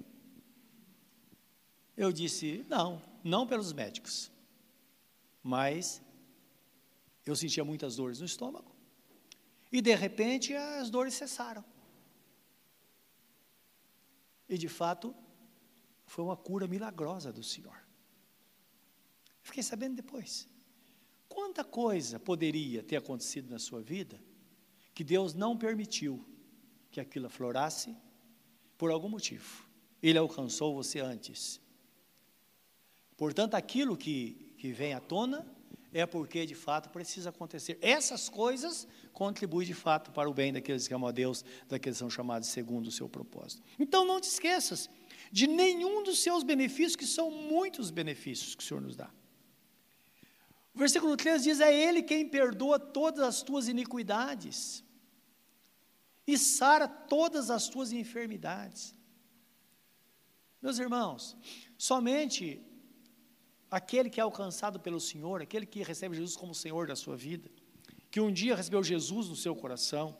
Eu 1.96 2.12
disse: 2.12 2.64
Não, 2.68 3.02
não 3.24 3.46
pelos 3.46 3.72
médicos. 3.72 4.30
Mas 5.42 6.02
eu 7.24 7.34
sentia 7.36 7.64
muitas 7.64 7.96
dores 7.96 8.20
no 8.20 8.26
estômago. 8.26 8.74
E 9.70 9.80
de 9.80 9.94
repente 9.94 10.54
as 10.54 10.90
dores 10.90 11.14
cessaram. 11.14 11.64
E 14.48 14.56
de 14.56 14.68
fato, 14.68 15.14
foi 16.06 16.24
uma 16.24 16.36
cura 16.36 16.66
milagrosa 16.66 17.32
do 17.32 17.42
Senhor. 17.42 17.78
Fiquei 19.42 19.62
sabendo 19.62 19.96
depois. 19.96 20.48
Quanta 21.28 21.64
coisa 21.64 22.18
poderia 22.18 22.82
ter 22.82 22.96
acontecido 22.96 23.50
na 23.50 23.58
sua 23.58 23.80
vida 23.82 24.20
que 24.94 25.04
Deus 25.04 25.34
não 25.34 25.56
permitiu 25.56 26.24
que 26.90 27.00
aquilo 27.00 27.26
aflorasse 27.26 27.96
por 28.76 28.90
algum 28.90 29.08
motivo. 29.08 29.68
Ele 30.02 30.18
alcançou 30.18 30.74
você 30.74 31.00
antes. 31.00 31.60
Portanto, 33.16 33.54
aquilo 33.54 33.96
que, 33.96 34.54
que 34.58 34.72
vem 34.72 34.94
à 34.94 35.00
tona 35.00 35.46
é 35.92 36.06
porque 36.06 36.46
de 36.46 36.54
fato 36.54 36.90
precisa 36.90 37.30
acontecer. 37.30 37.78
Essas 37.80 38.28
coisas 38.28 38.86
contribuem 39.12 39.66
de 39.66 39.74
fato 39.74 40.10
para 40.12 40.28
o 40.28 40.34
bem 40.34 40.52
daqueles 40.52 40.86
que 40.86 40.94
amam 40.94 41.08
a 41.08 41.12
Deus, 41.12 41.44
daqueles 41.68 41.96
que 41.96 42.00
são 42.00 42.10
chamados 42.10 42.48
segundo 42.48 42.86
o 42.86 42.92
seu 42.92 43.08
propósito. 43.08 43.62
Então 43.78 44.04
não 44.04 44.20
te 44.20 44.28
esqueças 44.28 44.88
de 45.32 45.46
nenhum 45.46 46.02
dos 46.02 46.20
seus 46.20 46.42
benefícios, 46.42 46.96
que 46.96 47.06
são 47.06 47.30
muitos 47.30 47.90
benefícios 47.90 48.54
que 48.54 48.62
o 48.62 48.66
Senhor 48.66 48.80
nos 48.80 48.96
dá. 48.96 49.10
O 50.74 50.78
versículo 50.78 51.16
3 51.16 51.42
diz: 51.42 51.60
É 51.60 51.74
Ele 51.74 52.02
quem 52.02 52.28
perdoa 52.28 52.78
todas 52.78 53.24
as 53.24 53.42
tuas 53.42 53.68
iniquidades 53.68 54.84
e 56.26 56.36
sara 56.36 56.86
todas 56.86 57.50
as 57.50 57.68
tuas 57.68 57.90
enfermidades. 57.90 58.94
Meus 60.60 60.78
irmãos, 60.78 61.36
somente 61.78 62.60
aquele 63.70 64.10
que 64.10 64.20
é 64.20 64.22
alcançado 64.22 64.78
pelo 64.78 65.00
Senhor, 65.00 65.40
aquele 65.40 65.64
que 65.64 65.82
recebe 65.82 66.16
Jesus 66.16 66.36
como 66.36 66.54
Senhor 66.54 66.86
da 66.86 66.96
sua 66.96 67.16
vida, 67.16 67.50
que 68.10 68.20
um 68.20 68.32
dia 68.32 68.56
recebeu 68.56 68.82
Jesus 68.82 69.28
no 69.28 69.36
seu 69.36 69.54
coração 69.54 70.18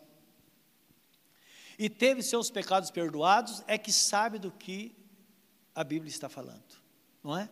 e 1.79 1.89
teve 1.89 2.23
seus 2.23 2.51
pecados 2.51 2.91
perdoados, 2.91 3.63
é 3.67 3.79
que 3.79 3.93
sabe 3.93 4.39
do 4.39 4.51
que 4.51 4.97
a 5.75 5.85
Bíblia 5.85 6.11
está 6.11 6.29
falando, 6.29 6.77
não 7.23 7.37
é? 7.37 7.49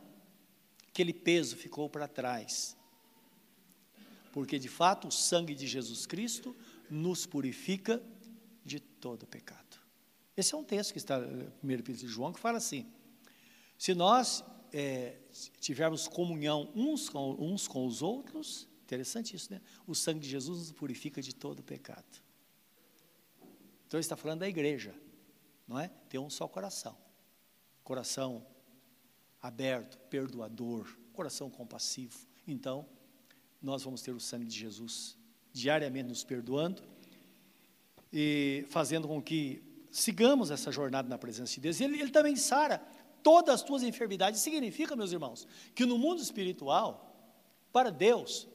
Aquele 0.89 1.13
peso 1.13 1.57
ficou 1.57 1.89
para 1.89 2.09
trás 2.09 2.77
porque 4.37 4.59
de 4.59 4.69
fato 4.69 5.09
o 5.09 5.11
sangue 5.11 5.55
de 5.55 5.67
Jesus 5.67 6.05
Cristo 6.05 6.55
nos 6.91 7.25
purifica 7.25 8.03
de 8.63 8.79
todo 8.79 9.27
pecado. 9.27 9.79
Esse 10.37 10.55
é 10.55 10.59
um 10.59 10.63
texto 10.63 10.93
que 10.93 10.99
está 10.99 11.19
no 11.19 11.51
1 11.65 11.71
Epístola 11.71 11.97
de 11.97 12.07
João 12.07 12.33
que 12.35 12.39
fala 12.39 12.59
assim: 12.59 12.87
se 13.79 13.95
nós 13.95 14.45
é, 14.75 15.17
tivermos 15.59 16.07
comunhão 16.07 16.71
uns 16.75 17.09
com, 17.09 17.35
uns 17.43 17.67
com 17.67 17.87
os 17.87 18.03
outros, 18.03 18.69
interessante 18.83 19.35
isso, 19.35 19.51
né? 19.51 19.63
O 19.87 19.95
sangue 19.95 20.21
de 20.21 20.29
Jesus 20.29 20.59
nos 20.59 20.73
purifica 20.73 21.23
de 21.23 21.35
todo 21.35 21.63
pecado. 21.63 22.23
Então 23.87 23.99
está 23.99 24.19
falando 24.19 24.41
da 24.41 24.49
igreja, 24.51 24.95
não 25.67 25.81
é? 25.81 25.89
Tem 26.11 26.21
um 26.21 26.29
só 26.29 26.47
coração, 26.47 26.95
coração 27.83 28.47
aberto, 29.41 29.97
perdoador, 30.11 30.95
coração 31.15 31.49
compassivo. 31.49 32.19
Então 32.47 32.87
nós 33.67 33.83
vamos 33.83 34.01
ter 34.01 34.13
o 34.13 34.21
sangue 34.21 34.47
de 34.47 34.57
Jesus 34.57 35.19
diariamente 35.53 36.09
nos 36.09 36.23
perdoando 36.23 36.85
e 38.13 38.65
fazendo 38.69 39.09
com 39.09 39.21
que 39.21 39.61
sigamos 39.91 40.53
essa 40.53 40.71
jornada 40.71 41.09
na 41.09 41.19
presença 41.19 41.55
de 41.55 41.61
Deus. 41.63 41.81
Ele, 41.81 42.01
ele 42.01 42.13
também 42.13 42.37
sara 42.37 42.79
todas 43.25 43.57
as 43.57 43.63
tuas 43.65 43.83
enfermidades. 43.83 44.41
Significa, 44.41 44.95
meus 44.95 45.11
irmãos, 45.11 45.49
que 45.75 45.85
no 45.85 45.99
mundo 45.99 46.23
espiritual, 46.23 47.13
para 47.73 47.91
Deus, 47.91 48.47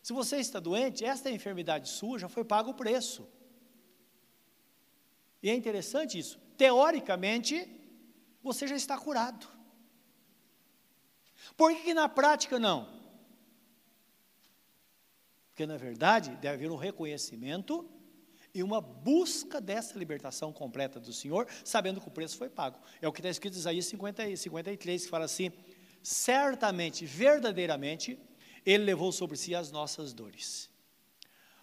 se 0.00 0.12
você 0.12 0.36
está 0.36 0.60
doente, 0.60 1.04
esta 1.04 1.28
enfermidade 1.28 1.88
sua 1.88 2.20
já 2.20 2.28
foi 2.28 2.44
pago 2.44 2.70
o 2.70 2.74
preço. 2.74 3.26
E 5.42 5.50
é 5.50 5.54
interessante 5.54 6.16
isso. 6.16 6.38
Teoricamente, 6.56 7.68
você 8.40 8.68
já 8.68 8.76
está 8.76 8.96
curado. 8.96 9.48
Por 11.56 11.74
que, 11.74 11.82
que 11.82 11.94
na 11.94 12.08
prática 12.08 12.56
não? 12.56 13.03
Porque, 15.54 15.66
na 15.66 15.76
verdade, 15.76 16.30
deve 16.30 16.48
haver 16.48 16.70
um 16.72 16.76
reconhecimento 16.76 17.88
e 18.52 18.60
uma 18.60 18.80
busca 18.80 19.60
dessa 19.60 19.96
libertação 19.96 20.52
completa 20.52 20.98
do 20.98 21.12
Senhor, 21.12 21.46
sabendo 21.64 22.00
que 22.00 22.08
o 22.08 22.10
preço 22.10 22.36
foi 22.36 22.50
pago. 22.50 22.76
É 23.00 23.06
o 23.06 23.12
que 23.12 23.20
está 23.20 23.30
escrito 23.30 23.54
em 23.54 23.60
Isaías 23.60 23.86
50, 23.86 24.36
53, 24.36 25.04
que 25.04 25.08
fala 25.08 25.26
assim: 25.26 25.52
certamente, 26.02 27.06
verdadeiramente, 27.06 28.18
Ele 28.66 28.82
levou 28.82 29.12
sobre 29.12 29.36
si 29.36 29.54
as 29.54 29.70
nossas 29.70 30.12
dores. 30.12 30.68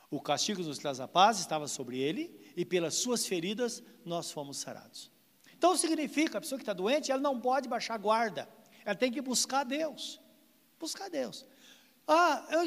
O 0.09 0.21
castigo 0.21 0.63
nos 0.63 0.77
traz 0.77 1.01
a 1.01 1.07
paz 1.07 1.39
estava 1.39 1.67
sobre 1.67 1.99
Ele, 1.99 2.33
e 2.55 2.63
pelas 2.63 2.93
suas 2.93 3.25
feridas 3.25 3.83
nós 4.05 4.31
fomos 4.31 4.55
sarados. 4.55 5.11
Então 5.57 5.75
significa, 5.75 6.37
a 6.37 6.41
pessoa 6.41 6.57
que 6.57 6.63
está 6.63 6.71
doente, 6.73 7.11
ela 7.11 7.21
não 7.21 7.41
pode 7.41 7.67
baixar 7.67 7.97
guarda, 7.97 8.47
ela 8.85 8.95
tem 8.95 9.11
que 9.11 9.21
buscar 9.21 9.65
Deus. 9.65 10.21
Buscar 10.79 11.09
Deus. 11.09 11.45
Ah, 12.13 12.45
eu, 12.51 12.59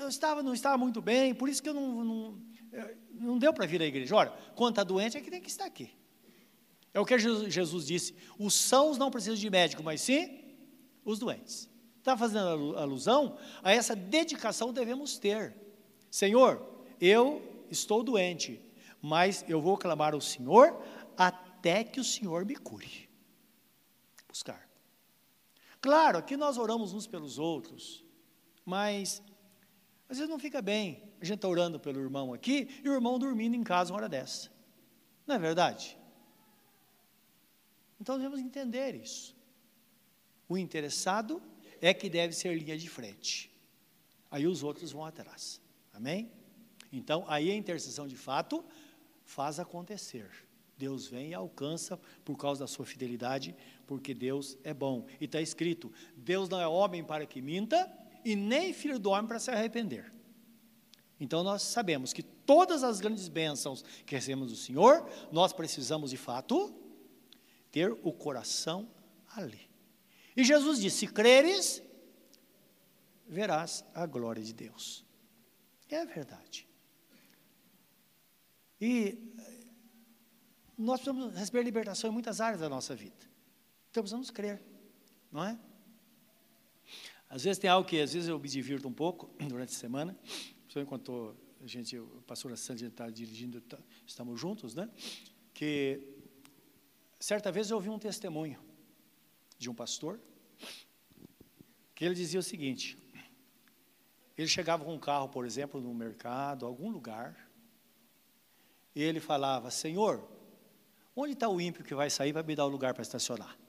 eu 0.00 0.08
estava, 0.08 0.42
não 0.42 0.52
estava 0.52 0.76
muito 0.76 1.00
bem, 1.00 1.32
por 1.32 1.48
isso 1.48 1.62
que 1.62 1.68
eu 1.68 1.74
não, 1.74 2.04
não, 2.04 2.42
não 3.12 3.38
deu 3.38 3.54
para 3.54 3.64
vir 3.64 3.80
à 3.80 3.84
igreja. 3.84 4.16
Olha, 4.16 4.32
quando 4.56 4.72
está 4.72 4.82
doente 4.82 5.16
é 5.16 5.20
que 5.20 5.30
tem 5.30 5.40
que 5.40 5.48
estar 5.48 5.66
aqui. 5.66 5.88
É 6.92 6.98
o 6.98 7.06
que 7.06 7.16
Jesus 7.16 7.86
disse: 7.86 8.12
os 8.36 8.54
sãos 8.54 8.98
não 8.98 9.08
precisam 9.08 9.36
de 9.36 9.48
médico, 9.48 9.84
mas 9.84 10.00
sim 10.00 10.56
os 11.04 11.20
doentes. 11.20 11.70
Está 11.98 12.16
fazendo 12.16 12.76
alusão 12.76 13.38
a 13.62 13.72
essa 13.72 13.94
dedicação 13.94 14.68
que 14.68 14.74
devemos 14.74 15.16
ter. 15.16 15.54
Senhor, 16.10 16.84
eu 17.00 17.64
estou 17.70 18.02
doente, 18.02 18.60
mas 19.00 19.44
eu 19.48 19.60
vou 19.60 19.78
clamar 19.78 20.12
ao 20.12 20.20
Senhor 20.20 20.76
até 21.16 21.84
que 21.84 22.00
o 22.00 22.04
Senhor 22.04 22.44
me 22.44 22.56
cure. 22.56 23.08
Buscar. 24.28 24.68
Claro, 25.80 26.18
aqui 26.18 26.36
nós 26.36 26.58
oramos 26.58 26.92
uns 26.92 27.06
pelos 27.06 27.38
outros, 27.38 28.04
mas 28.64 29.22
às 30.08 30.18
vezes 30.18 30.30
não 30.30 30.38
fica 30.38 30.60
bem. 30.60 31.02
A 31.20 31.24
gente 31.24 31.36
está 31.36 31.48
orando 31.48 31.80
pelo 31.80 32.00
irmão 32.00 32.34
aqui 32.34 32.68
e 32.84 32.88
o 32.88 32.92
irmão 32.92 33.18
dormindo 33.18 33.56
em 33.56 33.64
casa 33.64 33.92
uma 33.92 33.98
hora 33.98 34.08
dessa. 34.08 34.50
Não 35.26 35.36
é 35.36 35.38
verdade? 35.38 35.96
Então 38.00 38.16
devemos 38.16 38.40
entender 38.40 38.94
isso. 38.94 39.34
O 40.48 40.58
interessado 40.58 41.40
é 41.80 41.94
que 41.94 42.10
deve 42.10 42.34
ser 42.34 42.54
linha 42.58 42.76
de 42.76 42.88
frente. 42.88 43.50
Aí 44.30 44.46
os 44.46 44.62
outros 44.62 44.92
vão 44.92 45.04
atrás. 45.04 45.60
Amém? 45.92 46.30
Então, 46.92 47.24
aí 47.26 47.50
a 47.50 47.54
intercessão 47.54 48.06
de 48.06 48.16
fato 48.16 48.64
faz 49.24 49.58
acontecer. 49.58 50.30
Deus 50.76 51.06
vem 51.06 51.30
e 51.30 51.34
alcança 51.34 51.98
por 52.24 52.36
causa 52.36 52.60
da 52.60 52.66
sua 52.66 52.84
fidelidade, 52.84 53.54
porque 53.86 54.12
Deus 54.12 54.58
é 54.64 54.74
bom. 54.74 55.06
E 55.20 55.24
está 55.24 55.40
escrito: 55.40 55.92
Deus 56.16 56.48
não 56.48 56.60
é 56.60 56.66
homem 56.66 57.04
para 57.04 57.24
que 57.24 57.40
minta, 57.40 57.90
e 58.24 58.36
nem 58.36 58.72
filho 58.72 58.98
do 58.98 59.10
homem 59.10 59.26
para 59.26 59.38
se 59.38 59.50
arrepender. 59.50 60.12
Então 61.18 61.44
nós 61.44 61.62
sabemos 61.62 62.12
que 62.12 62.22
todas 62.22 62.82
as 62.82 63.00
grandes 63.00 63.28
bênçãos 63.28 63.84
que 64.04 64.14
recebemos 64.14 64.50
do 64.50 64.56
Senhor, 64.56 65.08
nós 65.30 65.52
precisamos 65.52 66.10
de 66.10 66.16
fato 66.16 66.74
ter 67.70 67.92
o 68.02 68.12
coração 68.12 68.90
ali. 69.36 69.70
E 70.36 70.44
Jesus 70.44 70.80
disse: 70.80 70.98
se 70.98 71.06
creres, 71.06 71.82
verás 73.28 73.84
a 73.94 74.04
glória 74.04 74.42
de 74.42 74.52
Deus. 74.52 75.04
É 75.88 76.04
verdade. 76.04 76.68
E 78.80 79.32
eh, 79.38 79.66
nós 80.76 81.00
precisamos 81.00 81.34
receber 81.34 81.62
libertação 81.62 82.10
em 82.10 82.12
muitas 82.12 82.40
áreas 82.40 82.60
da 82.60 82.68
nossa 82.68 82.96
vida. 82.96 83.30
Então 83.90 84.02
precisamos 84.02 84.30
crer, 84.30 84.60
não 85.30 85.44
é? 85.44 85.58
Às 87.32 87.44
vezes 87.44 87.58
tem 87.58 87.70
algo 87.70 87.88
que 87.88 87.98
às 87.98 88.12
vezes 88.12 88.28
eu 88.28 88.38
me 88.38 88.46
divirto 88.46 88.86
um 88.86 88.92
pouco 88.92 89.30
durante 89.48 89.70
a 89.70 89.78
semana, 89.78 90.14
principalmente 90.64 90.86
enquanto 90.86 91.34
a 91.62 91.66
gente, 91.66 91.98
o 91.98 92.22
pastor 92.26 92.54
Sandy 92.58 92.84
está 92.84 93.08
dirigindo, 93.08 93.58
tá, 93.62 93.78
estamos 94.06 94.38
juntos, 94.38 94.74
né? 94.74 94.90
Que 95.54 96.14
certa 97.18 97.50
vez 97.50 97.70
eu 97.70 97.76
ouvi 97.78 97.88
um 97.88 97.98
testemunho 97.98 98.60
de 99.56 99.70
um 99.70 99.74
pastor 99.74 100.20
que 101.94 102.04
ele 102.04 102.14
dizia 102.14 102.38
o 102.38 102.42
seguinte: 102.42 102.98
ele 104.36 104.48
chegava 104.48 104.84
com 104.84 104.94
um 104.94 104.98
carro, 104.98 105.30
por 105.30 105.46
exemplo, 105.46 105.80
no 105.80 105.94
mercado, 105.94 106.66
algum 106.66 106.90
lugar, 106.90 107.50
e 108.94 109.02
ele 109.02 109.20
falava: 109.20 109.70
Senhor, 109.70 110.22
onde 111.16 111.32
está 111.32 111.48
o 111.48 111.58
ímpio 111.58 111.82
que 111.82 111.94
vai 111.94 112.10
sair 112.10 112.34
para 112.34 112.42
me 112.42 112.54
dar 112.54 112.66
o 112.66 112.68
lugar 112.68 112.92
para 112.92 113.00
estacionar? 113.00 113.61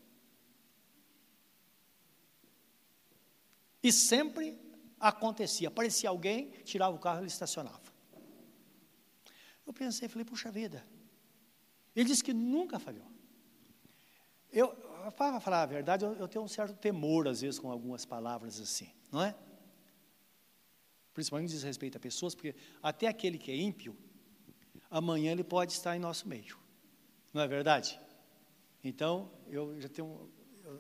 E 3.84 3.92
sempre 3.92 4.58
acontecia, 5.00 5.68
aparecia 5.68 6.10
alguém, 6.10 6.50
tirava 6.64 6.96
o 6.96 7.00
carro 7.00 7.20
e 7.20 7.22
ele 7.24 7.28
estacionava. 7.28 7.92
Eu 9.66 9.74
pensei, 9.74 10.08
falei, 10.08 10.24
puxa 10.24 10.50
vida. 10.50 10.86
Ele 11.96 12.06
disse 12.06 12.24
que 12.24 12.34
nunca 12.34 12.80
falhou. 12.80 13.06
Eu, 14.52 14.70
para 15.12 15.40
falar 15.40 15.64
a 15.64 15.66
verdade, 15.66 16.06
eu, 16.06 16.14
eu 16.14 16.28
tenho 16.28 16.46
um 16.46 16.48
certo 16.48 16.76
temor, 16.76 17.28
às 17.28 17.42
vezes, 17.42 17.60
com 17.60 17.70
algumas 17.70 18.06
palavras 18.06 18.60
assim, 18.60 18.90
não 19.12 19.22
é? 19.22 19.36
Principalmente 21.14 21.50
diz 21.52 21.64
respeito 21.64 21.98
a 21.98 22.00
pessoas, 22.00 22.34
porque 22.34 22.56
até 22.82 23.08
aquele 23.08 23.38
que 23.38 23.52
é 23.52 23.56
ímpio, 23.56 23.98
amanhã 24.90 25.32
ele 25.32 25.44
pode 25.44 25.74
estar 25.74 25.96
em 25.96 26.00
nosso 26.00 26.28
meio. 26.28 26.58
Não 27.34 27.42
é 27.42 27.48
verdade? 27.48 28.00
Então, 28.84 29.32
eu 29.48 29.80
já 29.80 29.90
tenho, 29.90 30.32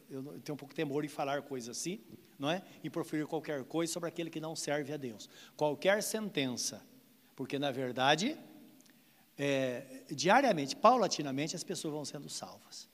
eu, 0.10 0.34
eu 0.34 0.41
tenho 0.41 0.53
um 0.53 0.58
pouco 0.58 0.73
de 0.73 0.75
temor 0.75 1.03
em 1.03 1.08
falar 1.08 1.41
coisas 1.41 1.77
assim, 1.77 2.01
não 2.38 2.49
é? 2.49 2.63
E 2.84 2.89
proferir 2.89 3.25
qualquer 3.27 3.63
coisa 3.65 3.91
sobre 3.91 4.10
aquele 4.10 4.29
que 4.29 4.39
não 4.39 4.56
serve 4.56 4.93
a 4.93 4.97
Deus. 4.97 5.29
Qualquer 5.56 6.01
sentença. 6.03 6.86
Porque, 7.36 7.58
na 7.58 7.71
verdade, 7.71 8.38
é, 9.38 10.03
diariamente, 10.12 10.75
paulatinamente, 10.75 11.56
as 11.56 11.63
pessoas 11.63 11.93
vão 11.93 12.06
sendo 12.06 12.29
salvas. 12.29 12.88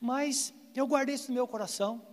Mas 0.00 0.54
eu 0.74 0.86
guardei 0.86 1.14
isso 1.14 1.28
no 1.28 1.34
meu 1.34 1.48
coração. 1.48 2.06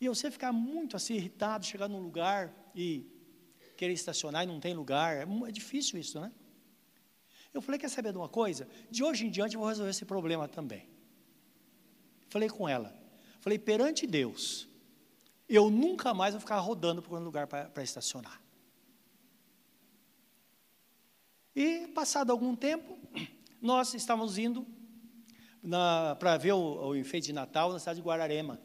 E 0.00 0.08
você 0.08 0.30
ficar 0.30 0.52
muito 0.52 0.96
assim 0.96 1.14
irritado, 1.14 1.64
chegar 1.64 1.88
num 1.88 2.00
lugar 2.00 2.52
e 2.74 3.06
querer 3.76 3.92
estacionar 3.92 4.44
e 4.44 4.46
não 4.46 4.60
tem 4.60 4.74
lugar, 4.74 5.16
é, 5.16 5.26
é 5.48 5.52
difícil 5.52 5.98
isso, 5.98 6.20
né? 6.20 6.32
Eu 7.52 7.62
falei, 7.62 7.78
quer 7.80 7.88
saber 7.88 8.12
de 8.12 8.18
uma 8.18 8.28
coisa? 8.28 8.68
De 8.90 9.02
hoje 9.02 9.26
em 9.26 9.30
diante 9.30 9.54
eu 9.54 9.60
vou 9.60 9.68
resolver 9.68 9.90
esse 9.90 10.04
problema 10.04 10.46
também. 10.46 10.88
Falei 12.30 12.48
com 12.48 12.68
ela. 12.68 12.94
Falei, 13.40 13.58
perante 13.58 14.06
Deus, 14.06 14.68
eu 15.48 15.68
nunca 15.68 16.14
mais 16.14 16.32
vou 16.32 16.40
ficar 16.40 16.58
rodando 16.60 17.02
procurando 17.02 17.24
lugar 17.24 17.46
para 17.46 17.82
estacionar. 17.82 18.40
E, 21.54 21.88
passado 21.88 22.30
algum 22.30 22.54
tempo, 22.54 22.96
nós 23.60 23.92
estávamos 23.94 24.38
indo 24.38 24.64
para 26.18 26.36
ver 26.38 26.52
o, 26.52 26.88
o, 26.88 26.96
enfeite 26.96 27.26
de 27.26 27.32
Natal 27.32 27.72
na 27.72 27.80
cidade 27.80 28.00
de 28.00 28.06
Guararema. 28.06 28.60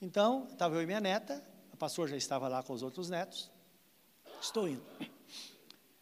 Então, 0.00 0.48
estava 0.50 0.74
eu 0.76 0.82
e 0.82 0.86
minha 0.86 1.00
neta, 1.00 1.46
a 1.70 1.76
pastor 1.76 2.08
já 2.08 2.16
estava 2.16 2.48
lá 2.48 2.62
com 2.62 2.72
os 2.72 2.82
outros 2.82 3.10
netos. 3.10 3.50
Estou 4.40 4.66
indo. 4.66 4.82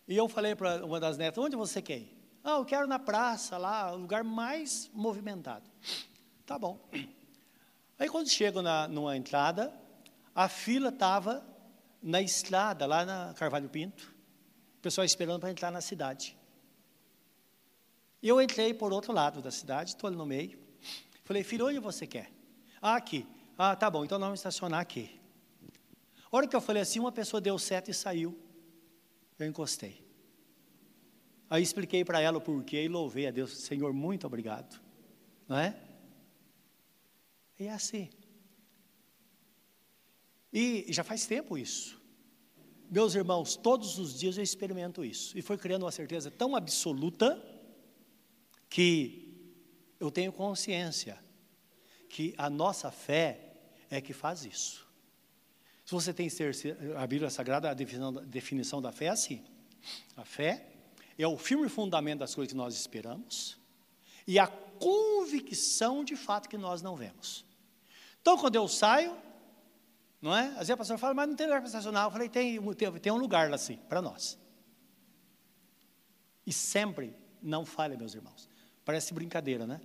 E 0.06 0.16
eu 0.16 0.28
falei 0.28 0.54
para 0.54 0.84
uma 0.84 1.00
das 1.00 1.18
netas: 1.18 1.42
onde 1.42 1.56
você 1.56 1.82
quer 1.82 1.98
ir? 1.98 2.21
Ah, 2.44 2.56
eu 2.56 2.64
quero 2.64 2.86
na 2.86 2.98
praça, 2.98 3.56
lá, 3.56 3.92
o 3.92 3.96
lugar 3.96 4.24
mais 4.24 4.90
movimentado. 4.92 5.70
Tá 6.44 6.58
bom. 6.58 6.78
Aí, 7.98 8.08
quando 8.08 8.28
chego 8.28 8.60
na, 8.60 8.88
numa 8.88 9.16
entrada, 9.16 9.72
a 10.34 10.48
fila 10.48 10.88
estava 10.88 11.46
na 12.02 12.20
estrada, 12.20 12.84
lá 12.84 13.04
na 13.04 13.32
Carvalho 13.34 13.68
Pinto, 13.68 14.12
o 14.78 14.82
pessoal 14.82 15.04
esperando 15.04 15.40
para 15.40 15.50
entrar 15.50 15.70
na 15.70 15.80
cidade. 15.80 16.36
Eu 18.20 18.42
entrei 18.42 18.74
por 18.74 18.92
outro 18.92 19.12
lado 19.12 19.40
da 19.40 19.50
cidade, 19.50 19.90
estou 19.90 20.08
ali 20.08 20.16
no 20.16 20.26
meio. 20.26 20.58
Falei, 21.24 21.44
filho, 21.44 21.66
onde 21.66 21.78
você 21.78 22.06
quer? 22.06 22.32
Ah, 22.80 22.96
aqui. 22.96 23.26
Ah, 23.56 23.76
tá 23.76 23.88
bom, 23.88 24.04
então 24.04 24.18
nós 24.18 24.26
vamos 24.26 24.40
estacionar 24.40 24.80
aqui. 24.80 25.20
A 26.30 26.36
hora 26.36 26.48
que 26.48 26.56
eu 26.56 26.60
falei 26.60 26.82
assim, 26.82 26.98
uma 26.98 27.12
pessoa 27.12 27.40
deu 27.40 27.58
seta 27.58 27.90
e 27.90 27.94
saiu. 27.94 28.36
Eu 29.38 29.46
encostei. 29.46 30.04
Aí 31.52 31.62
expliquei 31.62 32.02
para 32.02 32.18
ela 32.18 32.38
o 32.38 32.40
porquê 32.40 32.82
e 32.82 32.88
louvei 32.88 33.26
a 33.26 33.30
Deus. 33.30 33.58
Senhor, 33.58 33.92
muito 33.92 34.26
obrigado. 34.26 34.80
Não 35.46 35.58
é? 35.58 35.78
E 37.60 37.66
é 37.66 37.72
assim. 37.74 38.08
E 40.50 40.86
já 40.88 41.04
faz 41.04 41.26
tempo 41.26 41.58
isso. 41.58 42.00
Meus 42.90 43.14
irmãos, 43.14 43.54
todos 43.54 43.98
os 43.98 44.18
dias 44.18 44.38
eu 44.38 44.42
experimento 44.42 45.04
isso. 45.04 45.36
E 45.36 45.42
foi 45.42 45.58
criando 45.58 45.82
uma 45.82 45.92
certeza 45.92 46.30
tão 46.30 46.56
absoluta 46.56 47.38
que 48.70 49.54
eu 50.00 50.10
tenho 50.10 50.32
consciência 50.32 51.22
que 52.08 52.34
a 52.38 52.48
nossa 52.48 52.90
fé 52.90 53.58
é 53.90 54.00
que 54.00 54.14
faz 54.14 54.46
isso. 54.46 54.88
Se 55.84 55.92
você 55.92 56.14
tem 56.14 56.28
a 56.96 57.06
Bíblia 57.06 57.28
Sagrada, 57.28 57.68
a 57.68 57.74
definição, 57.74 58.12
definição 58.24 58.80
da 58.80 58.90
fé 58.90 59.04
é 59.04 59.10
assim: 59.10 59.44
a 60.16 60.24
fé 60.24 60.71
é 61.18 61.26
o 61.26 61.36
firme 61.36 61.68
fundamento 61.68 62.20
das 62.20 62.34
coisas 62.34 62.52
que 62.52 62.56
nós 62.56 62.74
esperamos 62.74 63.58
e 64.26 64.38
a 64.38 64.46
convicção 64.46 66.04
de 66.04 66.16
fato 66.16 66.48
que 66.48 66.56
nós 66.56 66.82
não 66.82 66.96
vemos. 66.96 67.44
Então, 68.20 68.38
quando 68.38 68.56
eu 68.56 68.68
saio, 68.68 69.16
não 70.20 70.34
é? 70.36 70.46
Às 70.50 70.58
vezes 70.58 70.70
a 70.70 70.76
pastora 70.76 70.98
fala, 70.98 71.14
mas 71.14 71.28
não 71.28 71.34
tem 71.34 71.46
lugar 71.46 71.60
para 71.60 71.66
estacionar. 71.66 72.06
Eu 72.06 72.10
falei, 72.10 72.28
tem, 72.28 72.60
tem, 72.74 72.92
tem 72.92 73.12
um 73.12 73.16
lugar 73.16 73.50
lá 73.50 73.56
para 73.88 74.00
nós. 74.00 74.38
E 76.46 76.52
sempre, 76.52 77.14
não 77.42 77.64
falha, 77.64 77.96
meus 77.96 78.14
irmãos. 78.14 78.48
Parece 78.84 79.12
brincadeira, 79.12 79.66
né? 79.66 79.80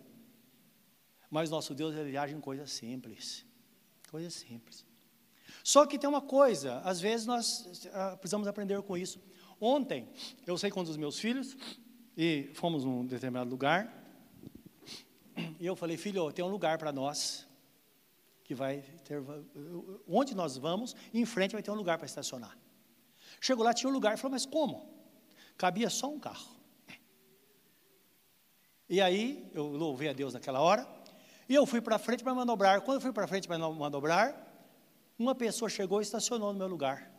Mas 1.29 1.49
nosso 1.49 1.73
Deus, 1.73 1.95
ele 1.95 2.15
age 2.15 2.35
em 2.35 2.39
coisas 2.39 2.71
simples. 2.71 3.45
Coisas 4.09 4.33
simples. 4.33 4.85
Só 5.63 5.85
que 5.85 5.99
tem 5.99 6.09
uma 6.09 6.21
coisa, 6.21 6.79
às 6.79 6.99
vezes 6.99 7.25
nós 7.25 7.61
uh, 7.87 8.17
precisamos 8.17 8.47
aprender 8.47 8.81
com 8.83 8.97
isso. 8.97 9.19
Ontem, 9.59 10.07
eu 10.45 10.57
saí 10.57 10.69
com 10.69 10.81
um 10.81 10.83
dos 10.83 10.97
meus 10.97 11.19
filhos 11.19 11.57
e 12.15 12.49
fomos 12.53 12.83
num 12.83 13.05
determinado 13.05 13.49
lugar. 13.49 13.93
E 15.59 15.65
eu 15.65 15.75
falei, 15.75 15.97
filho, 15.97 16.31
tem 16.31 16.43
um 16.43 16.49
lugar 16.49 16.77
para 16.77 16.91
nós 16.91 17.47
que 18.43 18.53
vai 18.53 18.81
ter. 19.03 19.21
Onde 20.07 20.35
nós 20.35 20.57
vamos, 20.57 20.95
em 21.13 21.25
frente 21.25 21.53
vai 21.53 21.63
ter 21.63 21.71
um 21.71 21.75
lugar 21.75 21.97
para 21.97 22.05
estacionar. 22.05 22.57
Chegou 23.41 23.63
lá, 23.63 23.73
tinha 23.73 23.89
um 23.89 23.93
lugar, 23.93 24.17
falou, 24.17 24.31
mas 24.31 24.45
como? 24.45 24.89
Cabia 25.57 25.89
só 25.89 26.09
um 26.09 26.19
carro. 26.19 26.55
E 28.89 29.01
aí, 29.01 29.49
eu 29.53 29.67
louvei 29.67 30.07
a 30.07 30.13
Deus 30.13 30.33
naquela 30.33 30.61
hora, 30.61 30.87
e 31.49 31.53
eu 31.53 31.65
fui 31.65 31.81
para 31.81 31.99
frente 31.99 32.23
para 32.23 32.33
manobrar. 32.33 32.81
Quando 32.81 32.97
eu 32.97 33.01
fui 33.01 33.11
para 33.11 33.27
frente 33.27 33.47
para 33.47 33.57
manobrar, 33.57 34.47
uma 35.19 35.35
pessoa 35.35 35.67
chegou 35.67 35.99
e 35.99 36.03
estacionou 36.03 36.53
no 36.53 36.59
meu 36.59 36.67
lugar. 36.67 37.11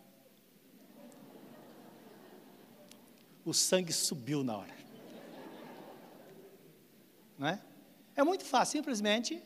O 3.49 3.55
sangue 3.55 3.95
subiu 3.95 4.45
na 4.45 4.59
hora. 4.59 4.77
Não 7.39 7.49
é? 7.49 7.59
é 8.15 8.23
muito 8.23 8.45
fácil, 8.45 8.79
simplesmente 8.79 9.43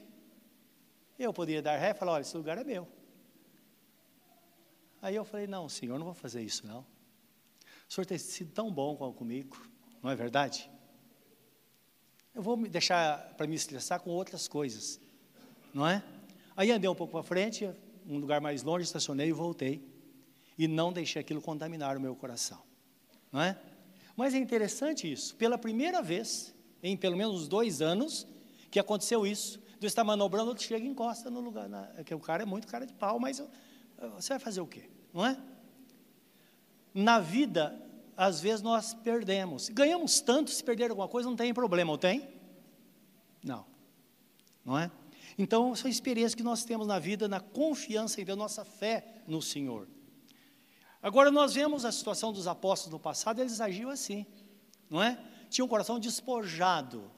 Eu 1.17 1.33
poderia 1.33 1.63
dar 1.63 1.77
ré 1.77 1.91
e 1.91 1.95
falar: 1.95 2.15
olha, 2.15 2.23
esse 2.23 2.37
lugar 2.37 2.59
é 2.59 2.65
meu. 2.65 2.89
Aí 5.01 5.15
eu 5.15 5.25
falei: 5.25 5.47
não, 5.47 5.69
senhor, 5.69 6.01
não 6.01 6.07
vou 6.07 6.15
fazer 6.15 6.43
isso, 6.43 6.67
não. 6.67 6.81
O 7.89 7.93
senhor 7.93 8.05
tem 8.05 8.19
sido 8.19 8.51
tão 8.51 8.73
bom 8.73 8.97
comigo, 9.13 9.57
não 10.03 10.11
é 10.11 10.17
verdade? 10.17 10.69
Eu 12.35 12.43
vou 12.43 12.57
me 12.57 12.69
deixar 12.69 13.35
para 13.35 13.47
me 13.47 13.55
estressar 13.55 14.01
com 14.01 14.11
outras 14.11 14.49
coisas, 14.49 15.01
não 15.73 15.87
é? 15.87 16.03
Aí 16.57 16.73
andei 16.73 16.91
um 16.91 16.95
pouco 16.97 17.13
para 17.13 17.23
frente, 17.23 17.71
um 18.05 18.19
lugar 18.19 18.41
mais 18.41 18.65
longe, 18.65 18.85
estacionei 18.85 19.29
e 19.29 19.33
voltei. 19.33 19.89
E 20.59 20.67
não 20.67 20.93
deixei 20.93 21.21
aquilo 21.21 21.41
contaminar 21.41 21.97
o 21.97 22.01
meu 22.01 22.17
coração, 22.17 22.61
não 23.31 23.41
é? 23.41 23.57
Mas 24.17 24.35
é 24.35 24.39
interessante 24.39 25.11
isso. 25.11 25.35
Pela 25.37 25.57
primeira 25.57 26.03
vez, 26.03 26.55
em 26.83 26.97
pelo 26.97 27.17
menos 27.17 27.49
dois 27.49 27.81
anos, 27.81 28.27
que 28.71 28.81
aconteceu 28.81 29.27
isso. 29.27 29.61
Deus 29.79 29.93
está 29.93 30.03
manobrando, 30.03 30.49
outro 30.49 30.65
chega 30.65 30.85
e 30.85 30.89
encosta 30.89 31.31
no 31.31 31.41
lugar. 31.41 31.69
Na, 31.69 31.87
que 32.05 32.15
o 32.15 32.21
cara 32.21 32.43
é 32.43 32.47
muito 32.47 32.67
cara 32.67 32.87
de 32.87 32.93
pau, 32.95 33.19
mas 33.19 33.43
você 34.15 34.31
vai 34.31 34.39
fazer 34.39 34.61
o 34.61 34.67
quê? 34.67 34.89
Não 35.13 35.25
é? 35.27 35.37
Na 36.95 37.19
vida, 37.19 37.81
às 38.17 38.41
vezes 38.41 38.63
nós 38.63 38.95
perdemos. 38.95 39.69
Ganhamos 39.69 40.21
tanto, 40.21 40.51
se 40.51 40.63
perder 40.63 40.91
alguma 40.91 41.09
coisa, 41.09 41.29
não 41.29 41.37
tem 41.37 41.53
problema, 41.53 41.93
ou 41.93 41.99
tem? 41.99 42.29
Não. 43.43 43.67
Não 44.65 44.79
é? 44.79 44.91
Então, 45.37 45.75
são 45.75 45.91
experiências 45.91 46.35
que 46.35 46.43
nós 46.43 46.65
temos 46.65 46.87
na 46.87 46.99
vida, 46.99 47.27
na 47.27 47.41
confiança 47.41 48.21
em 48.21 48.25
Deus, 48.25 48.39
nossa 48.39 48.65
fé 48.65 49.23
no 49.27 49.41
Senhor. 49.43 49.89
Agora, 51.03 51.31
nós 51.31 51.55
vemos 51.55 51.85
a 51.85 51.91
situação 51.91 52.33
dos 52.33 52.47
apóstolos 52.47 52.93
no 52.93 53.01
passado, 53.01 53.41
eles 53.41 53.61
agiam 53.61 53.91
assim, 53.91 54.25
não 54.89 55.03
é? 55.03 55.19
Tinha 55.51 55.65
um 55.65 55.69
coração 55.69 55.99
despojado, 55.99 57.11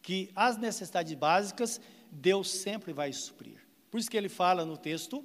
que 0.00 0.32
as 0.34 0.56
necessidades 0.56 1.14
básicas 1.14 1.80
Deus 2.10 2.50
sempre 2.50 2.92
vai 2.92 3.12
suprir. 3.12 3.60
Por 3.90 4.00
isso 4.00 4.10
que 4.10 4.16
ele 4.16 4.28
fala 4.28 4.64
no 4.64 4.76
texto, 4.76 5.24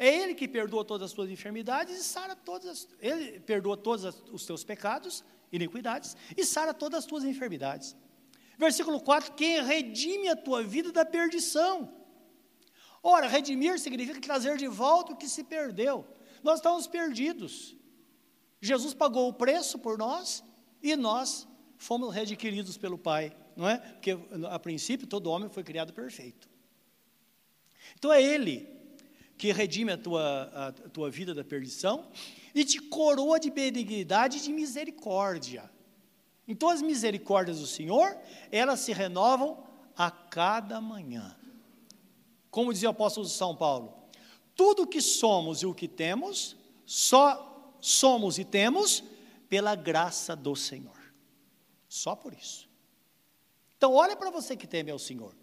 é 0.00 0.08
Ele 0.08 0.34
que 0.34 0.48
perdoa 0.48 0.82
todas 0.82 1.10
as 1.10 1.12
tuas 1.12 1.28
enfermidades 1.28 1.94
e 1.94 2.02
sara 2.02 2.34
todas, 2.34 2.66
as, 2.70 2.88
Ele 3.00 3.38
perdoa 3.38 3.76
todos 3.76 4.02
os 4.32 4.46
teus 4.46 4.64
pecados, 4.64 5.22
iniquidades, 5.52 6.16
e 6.34 6.42
sara 6.42 6.72
todas 6.72 7.00
as 7.00 7.04
tuas 7.04 7.22
enfermidades. 7.22 7.94
Versículo 8.56 8.98
4: 8.98 9.32
Quem 9.32 9.62
redime 9.62 10.28
a 10.28 10.34
tua 10.34 10.62
vida 10.62 10.90
da 10.90 11.04
perdição. 11.04 11.92
Ora, 13.02 13.26
redimir 13.26 13.78
significa 13.78 14.18
trazer 14.22 14.56
de 14.56 14.66
volta 14.68 15.12
o 15.12 15.16
que 15.16 15.28
se 15.28 15.44
perdeu. 15.44 16.06
Nós 16.42 16.58
estamos 16.58 16.86
perdidos. 16.86 17.76
Jesus 18.60 18.94
pagou 18.94 19.28
o 19.28 19.32
preço 19.32 19.78
por 19.78 19.96
nós 19.96 20.44
e 20.82 20.94
nós 20.96 21.46
fomos 21.78 22.14
readquiridos 22.14 22.76
pelo 22.76 22.98
Pai, 22.98 23.34
não 23.56 23.68
é? 23.68 23.78
Porque 23.78 24.16
a 24.50 24.58
princípio 24.58 25.06
todo 25.06 25.30
homem 25.30 25.48
foi 25.48 25.64
criado 25.64 25.92
perfeito. 25.92 26.48
Então 27.96 28.12
é 28.12 28.22
Ele 28.22 28.68
que 29.38 29.52
redime 29.52 29.92
a 29.92 29.96
tua, 29.96 30.42
a 30.52 30.72
tua 30.90 31.10
vida 31.10 31.34
da 31.34 31.42
perdição 31.42 32.10
e 32.54 32.64
te 32.64 32.78
coroa 32.78 33.40
de 33.40 33.50
benignidade 33.50 34.36
e 34.36 34.40
de 34.40 34.52
misericórdia. 34.52 35.70
Então 36.46 36.68
as 36.68 36.82
misericórdias 36.82 37.58
do 37.60 37.66
Senhor, 37.66 38.14
elas 38.52 38.80
se 38.80 38.92
renovam 38.92 39.64
a 39.96 40.10
cada 40.10 40.80
manhã. 40.80 41.34
Como 42.50 42.72
dizia 42.72 42.88
o 42.88 42.92
apóstolo 42.92 43.26
São 43.26 43.56
Paulo, 43.56 43.99
tudo 44.54 44.82
o 44.82 44.86
que 44.86 45.00
somos 45.00 45.62
e 45.62 45.66
o 45.66 45.74
que 45.74 45.88
temos, 45.88 46.56
só 46.84 47.76
somos 47.80 48.38
e 48.38 48.44
temos 48.44 49.02
pela 49.48 49.74
graça 49.74 50.36
do 50.36 50.54
Senhor. 50.54 50.98
Só 51.88 52.14
por 52.14 52.32
isso. 52.32 52.68
Então 53.76 53.94
olha 53.94 54.16
para 54.16 54.30
você 54.30 54.56
que 54.56 54.66
teme 54.66 54.90
ao 54.90 54.98
Senhor. 54.98 55.34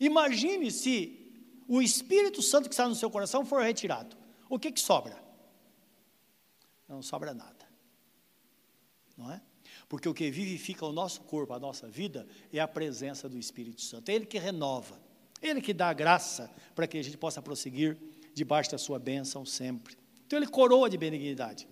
Imagine 0.00 0.70
se 0.70 1.22
o 1.68 1.80
Espírito 1.80 2.42
Santo 2.42 2.68
que 2.68 2.74
está 2.74 2.88
no 2.88 2.94
seu 2.94 3.10
coração 3.10 3.44
for 3.44 3.62
retirado. 3.62 4.16
O 4.48 4.58
que 4.58 4.72
que 4.72 4.80
sobra? 4.80 5.22
Não 6.88 7.02
sobra 7.02 7.32
nada. 7.32 7.68
Não 9.16 9.30
é? 9.30 9.40
Porque 9.88 10.08
o 10.08 10.14
que 10.14 10.30
vivifica 10.30 10.84
o 10.84 10.92
nosso 10.92 11.20
corpo, 11.22 11.52
a 11.52 11.60
nossa 11.60 11.86
vida, 11.86 12.26
é 12.52 12.58
a 12.58 12.66
presença 12.66 13.28
do 13.28 13.38
Espírito 13.38 13.80
Santo. 13.80 14.08
É 14.08 14.14
Ele 14.14 14.26
que 14.26 14.38
renova, 14.38 15.00
é 15.40 15.48
Ele 15.48 15.60
que 15.60 15.72
dá 15.72 15.88
a 15.88 15.92
graça 15.92 16.50
para 16.74 16.86
que 16.86 16.98
a 16.98 17.02
gente 17.02 17.16
possa 17.16 17.40
prosseguir 17.40 17.98
debaixo 18.34 18.70
da 18.70 18.78
sua 18.78 18.98
bênção 18.98 19.44
sempre. 19.44 19.96
Então 20.26 20.38
Ele 20.38 20.46
coroa 20.46 20.88
de 20.88 20.96
benignidade. 20.96 21.68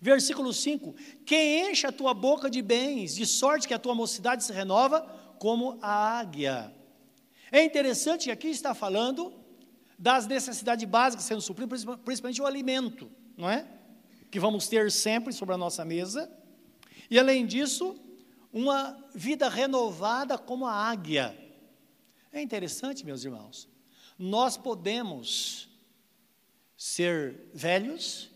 Versículo 0.00 0.52
5: 0.52 0.94
Quem 1.24 1.70
enche 1.70 1.86
a 1.86 1.92
tua 1.92 2.12
boca 2.12 2.50
de 2.50 2.60
bens, 2.60 3.14
de 3.14 3.26
sorte 3.26 3.68
que 3.68 3.74
a 3.74 3.78
tua 3.78 3.94
mocidade 3.94 4.42
se 4.44 4.52
renova 4.52 5.00
como 5.38 5.78
a 5.80 6.18
águia. 6.18 6.74
É 7.50 7.62
interessante 7.62 8.24
que 8.24 8.30
aqui 8.30 8.48
está 8.48 8.74
falando 8.74 9.32
das 9.98 10.26
necessidades 10.26 10.88
básicas 10.88 11.24
sendo 11.24 11.40
supridas, 11.40 11.84
principalmente 12.04 12.42
o 12.42 12.46
alimento, 12.46 13.10
não 13.36 13.48
é? 13.48 13.66
Que 14.30 14.40
vamos 14.40 14.66
ter 14.68 14.90
sempre 14.90 15.32
sobre 15.32 15.54
a 15.54 15.58
nossa 15.58 15.84
mesa 15.84 16.28
e 17.12 17.18
além 17.18 17.44
disso, 17.44 17.94
uma 18.50 18.96
vida 19.14 19.46
renovada 19.46 20.38
como 20.38 20.64
a 20.64 20.72
águia. 20.72 21.36
É 22.32 22.40
interessante, 22.40 23.04
meus 23.04 23.22
irmãos. 23.22 23.68
Nós 24.18 24.56
podemos 24.56 25.68
ser 26.76 27.48
velhos, 27.54 28.30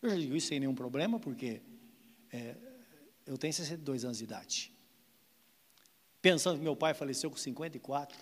eu 0.00 0.10
já 0.10 0.16
digo 0.16 0.34
isso 0.36 0.48
sem 0.48 0.60
nenhum 0.60 0.74
problema, 0.74 1.20
porque 1.20 1.62
é, 2.32 2.56
eu 3.26 3.36
tenho 3.36 3.52
62 3.52 4.04
anos 4.04 4.18
de 4.18 4.24
idade. 4.24 4.72
Pensando 6.20 6.56
que 6.56 6.64
meu 6.64 6.76
pai 6.76 6.94
faleceu 6.94 7.30
com 7.30 7.36
54, 7.36 8.18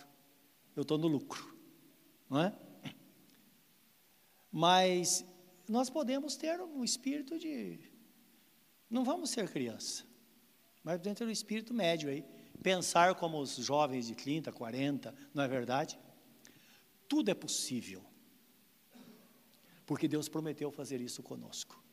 eu 0.75 0.83
estou 0.83 0.99
no 0.99 1.07
lucro, 1.07 1.57
não 2.29 2.41
é? 2.41 2.53
Mas 4.51 5.25
nós 5.69 5.91
podemos 5.91 6.37
ter 6.37 6.61
um 6.61 6.85
espírito 6.85 7.39
de 7.39 7.79
não 8.89 9.05
vamos 9.05 9.31
ser 9.31 9.51
criança, 9.51 10.05
mas 10.83 11.01
dentro 11.01 11.27
do 11.27 11.33
espírito 11.33 11.75
médio 11.75 12.09
aí, 12.09 12.25
pensar 12.63 13.15
como 13.17 13.41
os 13.41 13.57
jovens 13.57 14.07
de 14.07 14.15
30, 14.15 14.53
40, 14.53 15.15
não 15.35 15.43
é 15.43 15.49
verdade? 15.49 15.99
Tudo 17.09 17.31
é 17.31 17.35
possível, 17.35 18.05
porque 19.85 20.09
Deus 20.09 20.29
prometeu 20.29 20.71
fazer 20.71 21.01
isso 21.01 21.23
conosco 21.23 21.87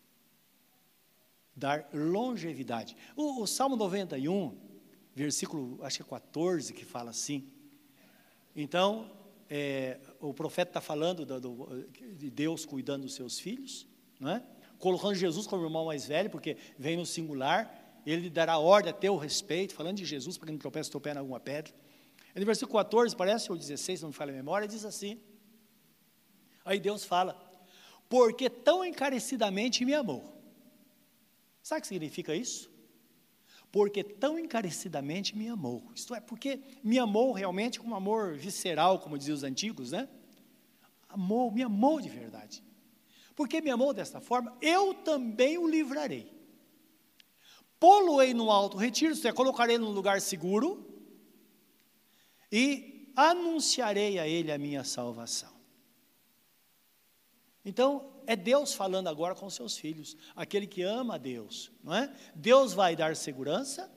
dar 1.56 1.88
longevidade. 1.94 2.96
O, 3.16 3.42
o, 3.44 3.48
Salmo 3.48 3.76
91, 3.76 4.58
versículo, 5.16 5.80
acho 5.84 5.98
que 5.98 6.04
é 6.04 6.06
14, 6.06 6.74
que 6.74 6.84
fala 6.84 7.12
assim. 7.12 7.48
Então, 8.56 9.12
é, 9.50 10.00
o 10.20 10.34
profeta 10.34 10.72
está 10.72 10.82
falando 10.82 11.26
do, 11.26 11.40
do, 11.40 11.88
de 11.90 12.30
Deus 12.30 12.66
cuidando 12.66 13.04
dos 13.04 13.14
seus 13.14 13.40
filhos, 13.40 13.88
não 14.20 14.32
é? 14.32 14.44
colocando 14.80 15.16
Jesus 15.16 15.48
como 15.48 15.64
irmão 15.64 15.86
mais 15.86 16.06
velho, 16.06 16.30
porque 16.30 16.58
vem 16.78 16.98
no 16.98 17.06
singular, 17.06 18.02
ele 18.06 18.30
dará 18.30 18.58
ordem 18.58 18.90
a 18.90 18.94
teu 18.94 19.16
respeito, 19.16 19.74
falando 19.74 19.98
de 19.98 20.06
Jesus, 20.06 20.38
para 20.38 20.48
que 20.48 20.52
não 20.52 20.60
tropece 20.60 20.92
teu 20.92 21.00
pé 21.00 21.14
em 21.14 21.18
alguma 21.18 21.40
pedra. 21.40 21.74
E 22.36 22.40
no 22.40 22.46
versículo 22.46 22.78
14, 22.80 23.16
parece, 23.16 23.52
ou 23.52 23.58
16, 23.58 24.02
não 24.02 24.10
me 24.10 24.16
falha 24.16 24.32
a 24.32 24.36
memória, 24.36 24.68
diz 24.68 24.84
assim, 24.86 25.20
aí 26.66 26.80
Deus 26.80 27.06
fala, 27.06 27.40
porque 28.10 28.50
tão 28.50 28.84
encarecidamente 28.84 29.86
me 29.86 29.94
amou. 29.94 30.34
Sabe 31.62 31.80
o 31.80 31.82
que 31.82 31.88
significa 31.88 32.36
isso? 32.36 32.72
Porque 33.72 34.04
tão 34.04 34.38
encarecidamente 34.38 35.36
me 35.36 35.48
amou. 35.48 35.92
Isto 35.96 36.14
é, 36.14 36.20
porque 36.20 36.60
me 36.84 37.00
amou 37.00 37.32
realmente 37.32 37.80
com 37.80 37.88
um 37.88 37.96
amor 37.96 38.36
visceral, 38.36 39.00
como 39.00 39.18
diziam 39.18 39.36
os 39.36 39.44
antigos, 39.44 39.92
né? 39.92 40.10
Amou, 41.10 41.52
me 41.52 41.62
amou 41.64 42.02
de 42.02 42.10
verdade. 42.10 42.64
Porque 43.36 43.62
me 43.62 43.70
amou 43.70 43.94
desta 43.94 44.20
forma, 44.20 44.56
eu 44.62 44.94
também 44.94 45.58
o 45.58 45.68
livrarei. 45.68 46.32
Poloei 47.80 48.34
no 48.34 48.52
alto 48.52 48.78
retiro, 48.78 49.14
isto 49.14 49.28
é, 49.28 49.32
colocarei 49.32 49.78
num 49.78 49.90
lugar 49.92 50.22
seguro 50.22 50.93
e 52.56 53.12
anunciarei 53.16 54.20
a 54.20 54.28
ele 54.28 54.52
a 54.52 54.60
minha 54.60 54.84
salvação. 54.84 55.52
Então, 57.66 58.14
é 58.28 58.36
Deus 58.36 58.76
falando 58.76 59.08
agora 59.08 59.34
com 59.34 59.50
seus 59.50 59.76
filhos, 59.76 60.16
aquele 60.36 60.68
que 60.68 60.84
ama 60.84 61.16
a 61.16 61.18
Deus, 61.18 61.72
não 61.84 61.96
é? 61.96 62.14
Deus 62.36 62.72
vai 62.72 62.96
dar 62.96 63.16
segurança, 63.16 63.92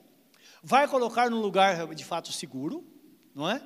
vai 0.63 0.87
colocar 0.87 1.29
num 1.29 1.39
lugar 1.39 1.93
de 1.93 2.03
fato 2.03 2.31
seguro, 2.31 2.83
não 3.35 3.47
é? 3.47 3.61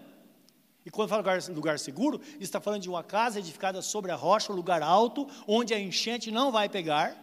E 0.86 0.92
quando 0.92 1.08
fala 1.08 1.22
lugar, 1.22 1.42
lugar 1.50 1.80
seguro, 1.80 2.20
está 2.38 2.60
falando 2.60 2.82
de 2.82 2.90
uma 2.90 3.04
casa 3.04 3.40
edificada 3.40 3.82
sobre 3.82 4.12
a 4.12 4.16
rocha, 4.16 4.52
um 4.52 4.56
lugar 4.56 4.82
alto, 4.82 5.26
onde 5.48 5.74
a 5.74 5.80
enchente 5.80 6.30
não 6.32 6.52
vai 6.52 6.68
pegar. 6.68 7.16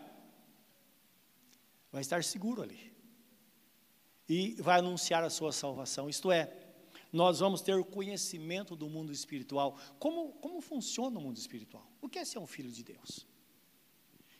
Vai 1.92 2.00
estar 2.00 2.24
seguro 2.24 2.62
ali. 2.62 2.96
E 4.26 4.54
vai 4.62 4.78
anunciar 4.78 5.22
a 5.22 5.30
sua 5.30 5.52
salvação. 5.52 6.08
Isto 6.08 6.30
é, 6.30 6.50
nós 7.12 7.40
vamos 7.40 7.60
ter 7.60 7.74
o 7.74 7.84
conhecimento 7.84 8.76
do 8.76 8.88
mundo 8.88 9.12
espiritual. 9.12 9.78
Como, 9.98 10.32
como 10.34 10.60
funciona 10.60 11.18
o 11.18 11.22
mundo 11.22 11.36
espiritual? 11.36 11.86
O 12.00 12.08
que 12.08 12.18
é 12.18 12.24
ser 12.24 12.38
um 12.38 12.46
filho 12.46 12.70
de 12.70 12.82
Deus? 12.82 13.26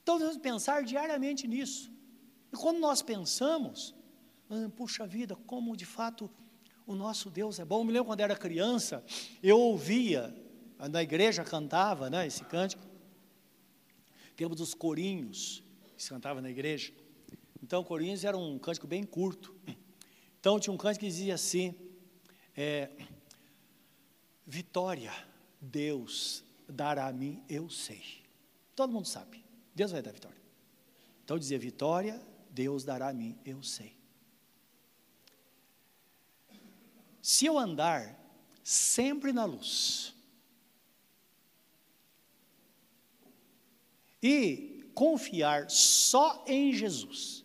Então, 0.03 0.19
devemos 0.19 0.39
pensar 0.41 0.85
diariamente 0.85 1.47
nisso. 1.47 1.91
E 2.53 2.57
quando 2.57 2.79
nós 2.79 3.03
pensamos, 3.03 3.95
ah, 4.51 4.71
puxa 4.75 5.07
vida, 5.07 5.37
como 5.37 5.77
de 5.77 5.85
fato 5.87 6.31
o 6.87 6.95
nosso 6.95 7.29
Deus 7.29 7.59
é 7.59 7.65
bom. 7.65 7.81
Eu 7.81 7.85
me 7.85 7.93
lembro 7.93 8.07
quando 8.07 8.21
era 8.21 8.35
criança, 8.35 9.05
eu 9.43 9.59
ouvia, 9.59 10.35
na 10.91 11.03
igreja 11.03 11.45
cantava 11.45 12.09
né, 12.09 12.27
esse 12.27 12.43
cântico, 12.45 12.83
tempo 14.35 14.55
dos 14.55 14.73
corinhos, 14.73 15.63
que 15.95 16.03
se 16.03 16.09
cantava 16.09 16.41
na 16.41 16.49
igreja. 16.49 16.93
Então, 17.63 17.85
corinhos 17.85 18.25
era 18.25 18.39
um 18.39 18.59
cântico 18.59 18.87
bem 18.87 19.05
curto. 19.05 19.55
Então, 20.41 20.59
tinha 20.61 20.73
um 20.73 20.77
cântico 20.77 21.05
que 21.05 21.11
dizia 21.11 21.35
assim: 21.35 21.75
é, 22.61 22.91
Vitória, 24.45 25.13
Deus 25.61 26.43
dará 26.69 27.07
a 27.07 27.13
mim, 27.13 27.45
eu 27.49 27.71
sei. 27.71 28.25
Todo 28.75 28.93
mundo 28.93 29.07
sabe, 29.07 29.45
Deus 29.73 29.93
vai 29.93 30.03
dar 30.03 30.11
vitória. 30.11 30.41
Então, 31.23 31.39
dizia: 31.39 31.59
Vitória, 31.59 32.21
Deus 32.51 32.83
dará 32.83 33.11
a 33.11 33.13
mim, 33.13 33.39
eu 33.45 33.63
sei. 33.63 33.97
Se 37.23 37.47
eu 37.47 37.57
andar 37.57 38.19
sempre 38.65 39.33
na 39.33 39.45
luz, 39.45 40.15
e 44.21 44.91
confiar 44.95 45.71
só 45.71 46.43
em 46.45 46.73
Jesus, 46.73 47.45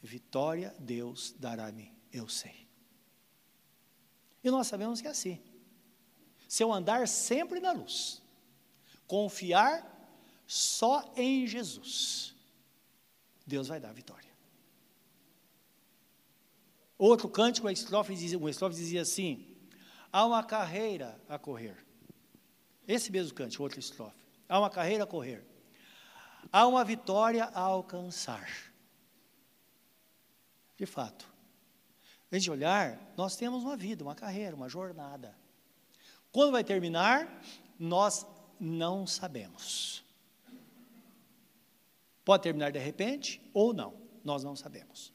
vitória 0.00 0.72
Deus 0.78 1.34
dará 1.36 1.66
a 1.66 1.72
mim, 1.72 1.92
eu 2.12 2.28
sei. 2.28 2.59
E 4.42 4.50
nós 4.50 4.66
sabemos 4.66 5.00
que 5.00 5.06
é 5.06 5.10
assim. 5.10 5.40
Se 6.48 6.62
eu 6.62 6.72
andar 6.72 7.06
sempre 7.06 7.60
na 7.60 7.72
luz, 7.72 8.22
confiar 9.06 9.86
só 10.46 11.12
em 11.16 11.46
Jesus, 11.46 12.34
Deus 13.46 13.68
vai 13.68 13.78
dar 13.78 13.90
a 13.90 13.92
vitória. 13.92 14.30
Outro 16.98 17.28
cântico, 17.28 17.66
o 17.66 17.70
estrofe 17.70 18.14
dizia, 18.14 18.38
o 18.38 18.48
estrofe 18.48 18.76
dizia 18.76 19.02
assim: 19.02 19.56
há 20.12 20.26
uma 20.26 20.42
carreira 20.42 21.20
a 21.28 21.38
correr. 21.38 21.76
Esse 22.86 23.12
mesmo 23.12 23.32
cântico, 23.32 23.62
outro 23.62 23.78
estrofe. 23.78 24.18
Há 24.48 24.58
uma 24.58 24.68
carreira 24.68 25.04
a 25.04 25.06
correr. 25.06 25.46
Há 26.52 26.66
uma 26.66 26.84
vitória 26.84 27.44
a 27.44 27.60
alcançar. 27.60 28.50
De 30.76 30.84
fato, 30.84 31.29
a 32.30 32.38
gente 32.38 32.50
olhar, 32.50 33.12
nós 33.16 33.36
temos 33.36 33.64
uma 33.64 33.76
vida, 33.76 34.04
uma 34.04 34.14
carreira, 34.14 34.54
uma 34.54 34.68
jornada. 34.68 35.34
Quando 36.30 36.52
vai 36.52 36.62
terminar, 36.62 37.42
nós 37.78 38.24
não 38.58 39.06
sabemos. 39.06 40.04
Pode 42.24 42.42
terminar 42.42 42.70
de 42.70 42.78
repente 42.78 43.40
ou 43.52 43.72
não, 43.72 43.94
nós 44.22 44.44
não 44.44 44.54
sabemos. 44.54 45.12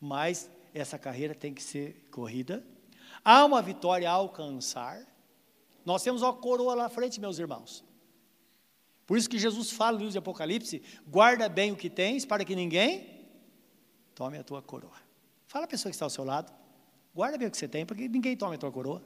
Mas 0.00 0.50
essa 0.74 0.98
carreira 0.98 1.34
tem 1.34 1.54
que 1.54 1.62
ser 1.62 2.08
corrida. 2.10 2.64
Há 3.24 3.44
uma 3.44 3.62
vitória 3.62 4.10
a 4.10 4.12
alcançar. 4.12 5.06
Nós 5.84 6.02
temos 6.02 6.22
uma 6.22 6.32
coroa 6.32 6.74
lá 6.74 6.86
à 6.86 6.88
frente, 6.88 7.20
meus 7.20 7.38
irmãos. 7.38 7.84
Por 9.06 9.16
isso 9.16 9.28
que 9.28 9.38
Jesus 9.38 9.70
fala 9.70 9.92
no 9.92 9.98
livro 9.98 10.12
de 10.12 10.18
Apocalipse: 10.18 10.82
guarda 11.06 11.48
bem 11.48 11.70
o 11.70 11.76
que 11.76 11.90
tens, 11.90 12.24
para 12.24 12.44
que 12.44 12.56
ninguém 12.56 13.28
tome 14.14 14.38
a 14.38 14.42
tua 14.42 14.62
coroa. 14.62 15.01
Fala 15.52 15.66
a 15.66 15.68
pessoa 15.68 15.90
que 15.90 15.94
está 15.94 16.06
ao 16.06 16.10
seu 16.10 16.24
lado, 16.24 16.50
guarda 17.14 17.36
bem 17.36 17.46
o 17.46 17.50
que 17.50 17.58
você 17.58 17.68
tem, 17.68 17.84
porque 17.84 18.08
ninguém 18.08 18.34
toma 18.34 18.54
a 18.54 18.58
tua 18.58 18.72
coroa. 18.72 19.02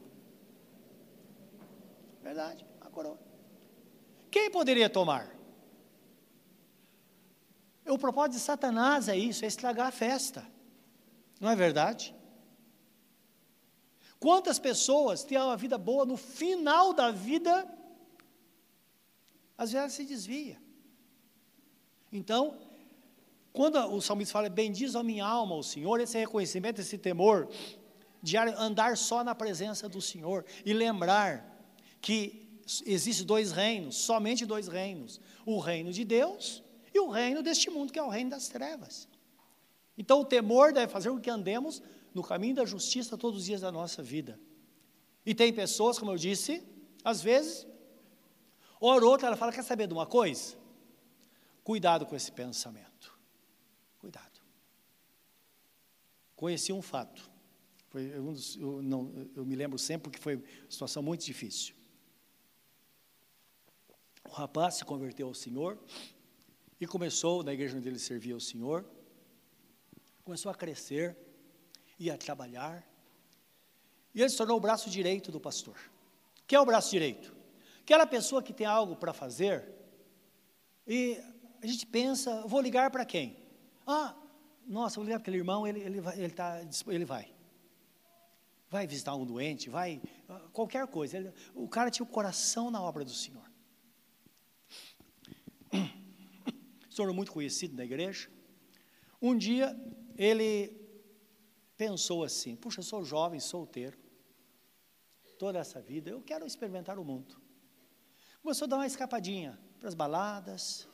Verdade, 2.23 2.65
a 2.81 2.89
coroa. 2.89 3.19
Quem 4.31 4.49
poderia 4.49 4.89
tomar? 4.89 5.29
O 7.85 7.99
propósito 7.99 8.35
de 8.35 8.39
Satanás 8.39 9.09
é 9.09 9.17
isso, 9.17 9.45
é 9.45 9.49
estragar 9.49 9.89
a 9.89 9.91
festa. 9.91 10.47
Não 11.41 11.51
é 11.51 11.57
verdade? 11.57 12.15
Quantas 14.21 14.61
pessoas 14.61 15.25
têm 15.25 15.39
uma 15.39 15.57
vida 15.57 15.77
boa 15.77 16.07
no 16.07 16.17
final 16.17 16.93
da 16.93 17.11
vida, 17.11 17.67
às 19.59 19.73
vezes 19.73 19.95
se 19.95 20.05
desvia. 20.05 20.63
Então, 22.13 22.57
quando 23.57 23.79
o 23.79 24.03
salmista 24.03 24.35
fala, 24.35 24.51
bendiz 24.51 24.95
a 24.95 25.03
minha 25.03 25.25
alma 25.25 25.55
o 25.55 25.63
Senhor, 25.63 25.99
esse 25.99 26.19
reconhecimento, 26.19 26.79
esse 26.83 26.99
temor, 26.99 27.49
de 28.23 28.37
andar 28.37 28.99
só 28.99 29.25
na 29.25 29.35
presença 29.35 29.89
do 29.89 29.99
Senhor 29.99 30.45
e 30.63 30.75
lembrar 30.75 31.59
que 32.03 32.61
existem 32.85 33.25
dois 33.25 33.53
reinos, 33.53 33.97
somente 33.97 34.45
dois 34.45 34.69
reinos: 34.69 35.19
o 35.47 35.59
reino 35.59 35.91
de 35.91 36.05
Deus 36.05 36.63
e 36.93 37.01
o 37.01 37.09
reino 37.09 37.43
deste 37.43 37.71
mundo, 37.71 37.95
que 37.95 37.99
é 37.99 38.03
o 38.03 38.11
reino 38.11 38.29
das 38.29 38.47
trevas. 38.49 39.09
Então, 39.97 40.21
o 40.21 40.25
temor 40.27 40.75
deve 40.75 40.93
fazer 40.93 41.09
com 41.09 41.19
que 41.19 41.31
andemos 41.31 41.83
no 42.13 42.23
caminho 42.23 42.57
da 42.57 42.67
justiça 42.67 43.17
todos 43.17 43.41
os 43.41 43.47
dias 43.47 43.63
da 43.63 43.73
nossa 43.73 44.03
vida. 44.03 44.39
E 45.25 45.35
tem 45.35 45.51
pessoas, 45.51 45.99
como 45.99 46.11
eu 46.11 46.19
disse, 46.19 46.63
às 47.03 47.23
vezes, 47.23 47.67
hora 48.79 49.03
ou 49.03 49.11
outra 49.11 49.29
ela 49.29 49.37
fala: 49.37 49.51
quer 49.51 49.65
saber 49.65 49.87
de 49.87 49.95
uma 49.95 50.05
coisa? 50.05 50.57
Cuidado 51.65 52.05
com 52.05 52.15
esse 52.15 52.31
pensamento. 52.31 52.96
Cuidado. 54.07 54.41
Conheci 56.37 56.73
um 56.73 56.81
fato. 56.81 57.29
Foi 57.89 58.21
um 58.21 58.33
dos, 58.33 58.55
eu, 58.57 58.81
não, 58.81 59.29
eu 59.35 59.45
me 59.45 59.57
lembro 59.57 59.77
sempre 59.81 60.13
que 60.13 60.21
foi 60.21 60.37
uma 60.37 60.45
situação 60.71 61.03
muito 61.03 61.25
difícil. 61.25 61.75
O 64.23 64.31
rapaz 64.31 64.75
se 64.75 64.85
converteu 64.85 65.27
ao 65.27 65.35
Senhor 65.35 65.77
e 66.81 66.87
começou, 66.87 67.43
na 67.43 67.53
igreja 67.53 67.77
onde 67.77 67.89
ele 67.89 67.99
servia 67.99 68.35
ao 68.35 68.39
Senhor, 68.39 68.89
começou 70.23 70.53
a 70.53 70.55
crescer, 70.55 71.17
ia 71.99 72.15
a 72.15 72.17
trabalhar, 72.17 72.89
e 74.15 74.21
ele 74.21 74.31
se 74.31 74.37
tornou 74.37 74.57
o 74.57 74.61
braço 74.61 74.89
direito 74.89 75.33
do 75.33 75.41
pastor. 75.41 75.77
que 76.47 76.55
é 76.55 76.61
o 76.61 76.65
braço 76.65 76.93
direito? 76.93 77.35
Aquela 77.81 78.07
pessoa 78.07 78.41
que 78.41 78.53
tem 78.53 78.69
algo 78.69 78.95
para 78.95 79.13
fazer, 79.13 79.69
e 80.87 81.21
a 81.61 81.67
gente 81.67 81.85
pensa, 81.87 82.47
vou 82.47 82.61
ligar 82.61 82.89
para 82.93 83.05
quem? 83.05 83.46
Ah, 83.87 84.17
nossa, 84.67 84.97
vou 84.97 85.05
ligar 85.05 85.19
aquele 85.19 85.37
irmão, 85.37 85.67
ele, 85.67 85.81
ele, 85.81 86.01
vai, 86.01 86.19
ele, 86.19 86.33
tá, 86.33 86.61
ele 86.89 87.05
vai. 87.05 87.33
Vai 88.69 88.87
visitar 88.87 89.15
um 89.15 89.25
doente, 89.25 89.71
vai, 89.71 90.03
ah, 90.29 90.41
qualquer 90.53 90.87
coisa. 90.89 91.19
Ele, 91.19 91.33
o 91.55 91.69
cara 91.69 91.91
tinha 91.91 92.05
o 92.05 92.09
coração 92.09 92.71
na 92.71 92.83
obra 92.83 93.05
do 93.05 93.13
Senhor. 93.13 93.49
Se 96.91 96.97
tornou 96.97 97.15
muito 97.15 97.31
conhecido 97.31 97.77
na 97.77 97.85
igreja. 97.85 98.29
Um 99.23 99.37
dia, 99.37 99.79
ele 100.17 100.75
pensou 101.77 102.25
assim: 102.25 102.57
puxa, 102.57 102.81
eu 102.81 102.85
sou 102.85 103.05
jovem, 103.05 103.39
solteiro, 103.39 103.97
toda 105.39 105.61
essa 105.61 105.81
vida, 105.81 106.11
eu 106.11 106.21
quero 106.21 106.45
experimentar 106.45 106.99
o 106.99 107.05
mundo. 107.05 107.41
Começou 108.43 108.67
a 108.67 108.69
dar 108.69 108.77
uma 108.77 108.87
escapadinha 108.87 109.59
para 109.79 109.89
as 109.89 109.95
baladas, 109.95 110.89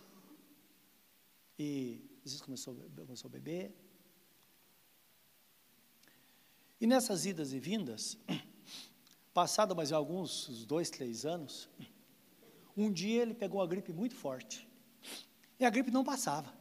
e 1.58 2.11
vezes 2.30 2.40
começou, 2.40 2.74
começou 2.96 3.28
a 3.28 3.32
beber. 3.32 3.74
E 6.80 6.86
nessas 6.86 7.26
idas 7.26 7.52
e 7.52 7.60
vindas, 7.60 8.18
passado 9.32 9.74
mais 9.74 9.92
alguns, 9.92 10.48
uns 10.48 10.64
dois, 10.64 10.90
três 10.90 11.24
anos, 11.24 11.68
um 12.76 12.90
dia 12.92 13.22
ele 13.22 13.34
pegou 13.34 13.60
uma 13.60 13.66
gripe 13.66 13.92
muito 13.92 14.14
forte. 14.14 14.68
E 15.58 15.64
a 15.64 15.70
gripe 15.70 15.90
não 15.90 16.02
passava. 16.02 16.52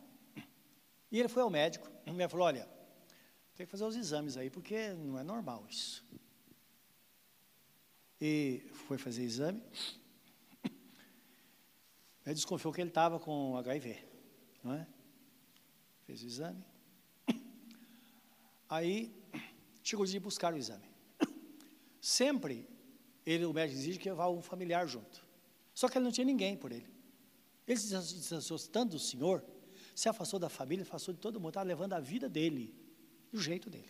E 1.12 1.20
ele 1.20 1.28
foi 1.28 1.42
ao 1.42 1.50
médico. 1.50 1.90
O 2.06 2.14
médico 2.14 2.32
falou: 2.32 2.46
Olha, 2.46 2.70
tem 3.56 3.66
que 3.66 3.72
fazer 3.72 3.84
os 3.84 3.96
exames 3.96 4.38
aí, 4.38 4.50
porque 4.50 4.94
não 4.94 5.18
é 5.18 5.24
normal 5.24 5.66
isso. 5.70 6.06
E 8.20 8.62
foi 8.88 8.98
fazer 8.98 9.24
exame. 9.24 9.62
Ele 12.24 12.36
desconfiou 12.36 12.72
que 12.72 12.80
ele 12.80 12.90
estava 12.90 13.20
com 13.20 13.58
HIV, 13.58 13.98
não 14.64 14.74
é? 14.74 14.88
Fez 16.12 16.24
o 16.24 16.26
exame. 16.26 16.66
Aí 18.70 19.14
chegou 19.82 20.04
o 20.04 20.08
dia 20.08 20.20
de 20.20 20.24
buscar 20.24 20.54
o 20.54 20.58
exame. 20.58 20.90
Sempre 22.02 22.68
ele, 23.26 23.46
o 23.46 23.54
médico 23.54 23.80
exige 23.80 24.00
que 24.00 24.12
vá 24.12 24.30
um 24.30 24.42
familiar 24.42 24.86
junto. 24.88 25.26
Só 25.74 25.88
que 25.88 25.98
ele 25.98 26.06
não 26.06 26.12
tinha 26.12 26.26
ninguém 26.26 26.58
por 26.58 26.72
ele. 26.72 26.90
Ele 27.66 27.80
se 27.80 27.96
distanciou 28.16 28.60
tanto 28.60 28.92
do 28.92 29.00
Senhor, 29.00 29.44
se 29.96 30.10
afastou 30.10 30.40
da 30.40 30.50
família, 30.50 30.84
afastou 30.84 31.14
de 31.14 31.20
todo 31.20 31.40
mundo, 31.40 31.50
estava 31.50 31.68
levando 31.68 31.94
a 31.94 32.00
vida 32.00 32.28
dele, 32.28 32.76
do 33.32 33.40
jeito 33.40 33.70
dele. 33.70 33.90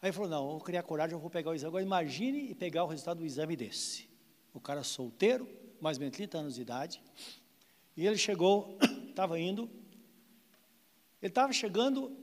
Aí 0.00 0.08
ele 0.08 0.12
falou: 0.12 0.28
Não, 0.28 0.44
eu 0.44 0.50
vou 0.52 0.60
criar 0.60 0.82
coragem, 0.82 1.14
eu 1.14 1.20
vou 1.20 1.30
pegar 1.30 1.50
o 1.50 1.54
exame. 1.54 1.68
Agora 1.68 1.84
imagine 1.84 2.50
e 2.50 2.54
pegar 2.54 2.84
o 2.84 2.88
resultado 2.88 3.18
do 3.18 3.26
exame 3.26 3.54
desse. 3.54 4.08
O 4.52 4.60
cara 4.60 4.82
solteiro, 4.82 5.48
mais 5.80 5.96
ou 5.96 6.00
menos 6.00 6.16
30 6.16 6.38
anos 6.38 6.54
de 6.56 6.62
idade, 6.62 7.02
e 7.96 8.06
ele 8.06 8.18
chegou, 8.18 8.76
estava 9.10 9.38
indo 9.38 9.70
ele 11.24 11.30
estava 11.30 11.54
chegando 11.54 12.14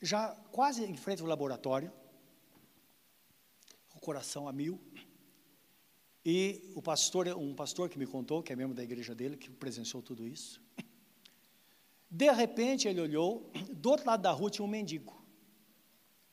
já 0.00 0.34
quase 0.50 0.82
em 0.82 0.96
frente 0.96 1.20
ao 1.20 1.28
laboratório, 1.28 1.92
o 3.94 4.00
coração 4.00 4.48
a 4.48 4.52
mil. 4.52 4.80
E 6.24 6.72
o 6.74 6.80
pastor, 6.80 7.28
um 7.36 7.54
pastor 7.54 7.90
que 7.90 7.98
me 7.98 8.06
contou, 8.06 8.42
que 8.42 8.50
é 8.50 8.56
membro 8.56 8.74
da 8.74 8.82
igreja 8.82 9.14
dele, 9.14 9.36
que 9.36 9.50
presenciou 9.50 10.02
tudo 10.02 10.26
isso. 10.26 10.58
De 12.10 12.32
repente 12.32 12.88
ele 12.88 13.02
olhou, 13.02 13.52
do 13.70 13.90
outro 13.90 14.06
lado 14.06 14.22
da 14.22 14.32
rua 14.32 14.50
tinha 14.50 14.64
um 14.64 14.68
mendigo. 14.68 15.12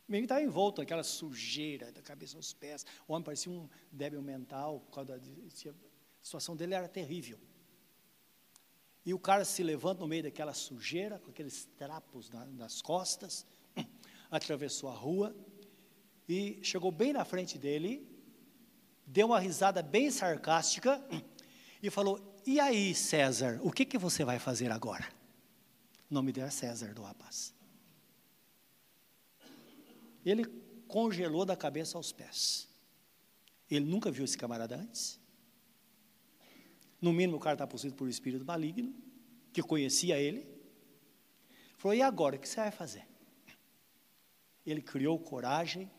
O 0.07 0.11
menino 0.13 0.27
estava 0.27 0.41
envolto 0.41 0.81
naquela 0.81 1.03
sujeira, 1.03 1.91
da 1.91 2.01
cabeça 2.01 2.37
aos 2.37 2.53
pés. 2.53 2.85
O 3.05 3.11
homem 3.11 3.25
parecia 3.25 3.51
um 3.51 3.67
débil 3.91 4.21
mental, 4.21 4.81
a 4.95 6.23
situação 6.23 6.55
dele 6.55 6.73
era 6.73 6.87
terrível. 6.87 7.37
E 9.05 9.13
o 9.13 9.19
cara 9.19 9.45
se 9.45 9.61
levanta 9.61 10.01
no 10.01 10.07
meio 10.07 10.23
daquela 10.23 10.53
sujeira, 10.53 11.19
com 11.19 11.29
aqueles 11.29 11.65
trapos 11.77 12.29
na, 12.31 12.45
nas 12.45 12.81
costas, 12.81 13.45
atravessou 14.31 14.89
a 14.89 14.95
rua 14.95 15.35
e 16.27 16.59
chegou 16.63 16.91
bem 16.91 17.13
na 17.13 17.23
frente 17.23 17.57
dele, 17.57 18.07
deu 19.05 19.27
uma 19.27 19.39
risada 19.39 19.83
bem 19.83 20.09
sarcástica 20.09 20.99
e 21.83 21.89
falou: 21.91 22.35
E 22.47 22.59
aí, 22.59 22.95
César, 22.95 23.59
o 23.63 23.71
que, 23.71 23.85
que 23.85 23.97
você 23.97 24.25
vai 24.25 24.39
fazer 24.39 24.71
agora? 24.71 25.07
O 26.09 26.13
nome 26.13 26.31
dele 26.31 26.47
é 26.47 26.51
César 26.51 26.93
do 26.93 27.03
rapaz. 27.03 27.53
Ele 30.25 30.45
congelou 30.87 31.45
da 31.45 31.55
cabeça 31.55 31.97
aos 31.97 32.11
pés. 32.11 32.67
Ele 33.69 33.85
nunca 33.85 34.09
viu 34.09 34.25
esse 34.25 34.37
camarada 34.37 34.75
antes. 34.75 35.19
No 37.05 37.13
mínimo, 37.13 37.37
o 37.37 37.39
cara 37.39 37.53
está 37.53 37.67
possuído 37.67 37.95
por 37.95 38.07
um 38.07 38.09
espírito 38.09 38.43
maligno, 38.43 38.91
que 39.53 39.61
conhecia 39.61 40.17
ele. 40.17 40.43
Falou: 41.77 41.93
e 41.93 42.01
agora, 42.01 42.35
o 42.35 42.39
que 42.39 42.49
você 42.49 42.55
vai 42.55 42.71
fazer? 42.71 43.07
Ele 44.65 44.81
criou 44.81 45.19
coragem, 45.19 45.91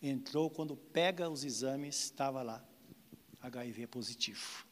entrou, 0.00 0.48
quando 0.48 0.74
pega 0.74 1.28
os 1.28 1.44
exames, 1.44 2.04
estava 2.04 2.42
lá, 2.42 2.66
HIV 3.42 3.88
positivo. 3.88 4.64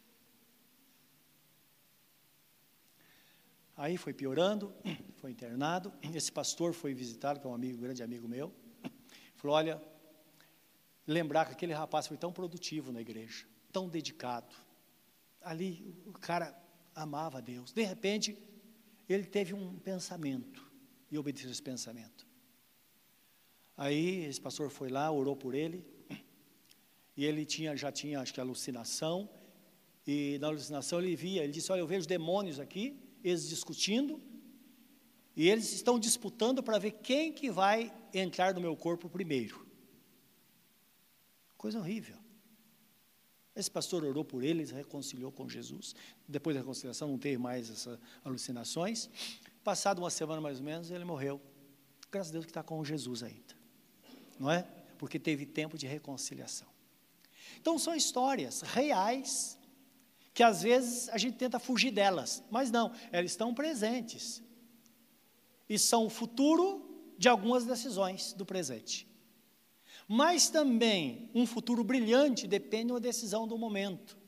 Aí 3.77 3.99
foi 3.99 4.15
piorando, 4.15 4.75
foi 5.17 5.31
internado. 5.31 5.93
Esse 6.15 6.33
pastor 6.33 6.73
foi 6.73 6.95
visitado, 6.95 7.39
que 7.39 7.47
é 7.47 7.51
um 7.51 7.55
amigo, 7.55 7.83
grande 7.83 8.03
amigo 8.03 8.27
meu. 8.27 8.51
Falou: 9.37 9.57
olha, 9.57 9.83
lembrar 11.07 11.45
que 11.45 11.53
aquele 11.53 11.75
rapaz 11.75 12.07
foi 12.07 12.17
tão 12.17 12.33
produtivo 12.33 12.91
na 12.91 13.03
igreja, 13.03 13.47
tão 13.71 13.91
dedicado. 13.91 14.70
Ali 15.43 15.95
o 16.07 16.13
cara 16.13 16.55
amava 16.95 17.41
Deus. 17.41 17.73
De 17.73 17.83
repente, 17.83 18.37
ele 19.09 19.25
teve 19.25 19.55
um 19.55 19.79
pensamento 19.79 20.71
e 21.11 21.19
obedeceu 21.19 21.51
esse 21.51 21.63
pensamento. 21.63 22.27
Aí 23.77 24.25
esse 24.25 24.41
pastor 24.41 24.71
foi 24.71 24.91
lá, 24.91 25.11
orou 25.11 25.35
por 25.35 25.55
ele, 25.55 25.85
e 27.17 27.25
ele 27.25 27.45
tinha, 27.47 27.75
já 27.77 27.91
tinha, 27.91 28.21
acho 28.21 28.33
que, 28.33 28.41
alucinação, 28.41 29.29
e 30.07 30.39
na 30.39 30.49
alucinação 30.49 31.01
ele 31.01 31.17
via, 31.17 31.43
ele 31.43 31.53
disse: 31.53 31.73
Olha, 31.73 31.81
eu 31.81 31.87
vejo 31.87 32.07
demônios 32.07 32.61
aqui, 32.61 32.99
eles 33.25 33.49
discutindo, 33.49 34.21
e 35.35 35.49
eles 35.49 35.73
estão 35.73 35.99
disputando 35.99 36.63
para 36.63 36.79
ver 36.79 36.93
quem 37.03 37.33
que 37.33 37.51
vai 37.51 37.91
entrar 38.13 38.53
no 38.55 38.61
meu 38.61 38.77
corpo 38.77 39.09
primeiro. 39.09 39.67
Coisa 41.57 41.79
horrível. 41.79 42.20
Esse 43.55 43.71
pastor 43.71 44.05
orou 44.05 44.25
por 44.25 44.45
ele, 44.45 44.65
se 44.65 44.73
reconciliou 44.73 45.33
com 45.33 45.49
Jesus. 45.49 45.95
Depois 46.27 46.55
da 46.55 46.61
reconciliação 46.61 47.09
não 47.09 47.19
teve 47.19 47.39
mais 47.39 47.71
essas 47.71 47.99
alucinações. 48.25 49.11
Passado 49.65 49.99
uma 49.99 50.11
semana 50.11 50.41
mais 50.41 50.59
ou 50.59 50.65
menos, 50.65 50.91
ele 50.91 51.05
morreu. 51.05 51.41
Graças 52.11 52.31
a 52.31 52.33
Deus 52.33 52.45
que 52.45 52.51
está 52.51 52.63
com 52.63 52.85
Jesus 52.85 53.23
ainda. 53.23 53.55
Não 54.39 54.51
é? 54.51 54.63
Porque 54.99 55.19
teve 55.19 55.45
tempo 55.45 55.77
de 55.77 55.87
reconciliação. 55.87 56.69
Então 57.61 57.79
são 57.79 57.95
histórias 57.95 58.63
reais 58.63 59.59
que 60.33 60.43
às 60.43 60.63
vezes 60.63 61.09
a 61.09 61.19
gente 61.19 61.37
tenta 61.37 61.59
fugir 61.59 61.91
delas, 61.91 62.43
mas 62.51 62.71
não, 62.71 62.93
elas 63.11 63.33
estão 63.33 63.53
presentes 63.53 64.43
e 65.69 65.79
são 65.79 66.07
o 66.07 66.11
futuro 66.11 67.15
de 67.19 67.29
algumas 67.29 67.65
decisões 67.65 68.33
do 68.33 68.47
presente. 68.47 69.10
Mas 70.13 70.51
também 70.51 71.31
um 71.33 71.47
futuro 71.47 71.85
brilhante 71.85 72.49
depende 72.49 72.87
de 72.87 72.93
uma 72.95 72.99
decisão 72.99 73.47
do 73.47 73.57
momento, 73.57 74.19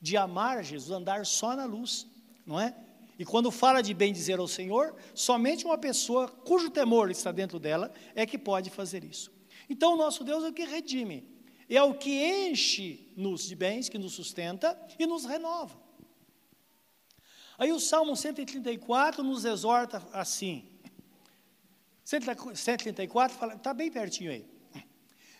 de 0.00 0.16
amar 0.16 0.64
Jesus, 0.64 0.90
andar 0.90 1.26
só 1.26 1.54
na 1.54 1.66
luz, 1.66 2.06
não 2.46 2.58
é? 2.58 2.74
E 3.18 3.24
quando 3.26 3.50
fala 3.50 3.82
de 3.82 3.92
bem 3.92 4.10
dizer 4.10 4.38
ao 4.38 4.48
Senhor, 4.48 4.96
somente 5.14 5.66
uma 5.66 5.76
pessoa 5.76 6.28
cujo 6.28 6.70
temor 6.70 7.10
está 7.10 7.30
dentro 7.30 7.60
dela 7.60 7.92
é 8.14 8.24
que 8.24 8.38
pode 8.38 8.70
fazer 8.70 9.04
isso. 9.04 9.30
Então, 9.68 9.92
o 9.92 9.96
nosso 9.98 10.24
Deus 10.24 10.44
é 10.44 10.48
o 10.48 10.52
que 10.54 10.64
redime, 10.64 11.28
é 11.68 11.82
o 11.82 11.92
que 11.92 12.48
enche-nos 12.48 13.46
de 13.46 13.54
bens, 13.54 13.90
que 13.90 13.98
nos 13.98 14.14
sustenta 14.14 14.80
e 14.98 15.06
nos 15.06 15.26
renova. 15.26 15.78
Aí 17.58 17.70
o 17.70 17.78
Salmo 17.78 18.16
134 18.16 19.22
nos 19.22 19.44
exorta 19.44 20.02
assim. 20.14 20.70
134 22.02 23.36
fala, 23.36 23.56
está 23.56 23.74
bem 23.74 23.92
pertinho 23.92 24.30
aí. 24.30 24.51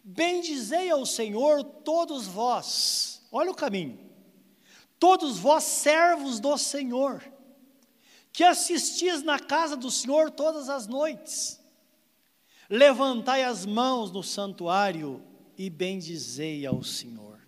Bendizei 0.05 0.91
ao 0.91 1.07
Senhor 1.07 1.63
todos 1.63 2.27
vós, 2.27 3.23
olha 3.31 3.53
o 3.53 3.55
caminho, 3.55 4.01
todos 4.99 5.39
vós 5.39 5.63
servos 5.63 6.41
do 6.41 6.59
Senhor, 6.59 7.23
que 8.33 8.43
assistis 8.43 9.23
na 9.23 9.39
casa 9.39 9.77
do 9.77 9.91
Senhor 9.91 10.31
todas 10.31 10.69
as 10.69 10.89
noites, 10.89 11.61
levantai 12.69 13.45
as 13.45 13.65
mãos 13.65 14.11
no 14.11 14.25
santuário 14.25 15.23
e 15.57 15.71
bendizei 15.71 16.67
ao 16.67 16.83
Senhor. 16.83 17.41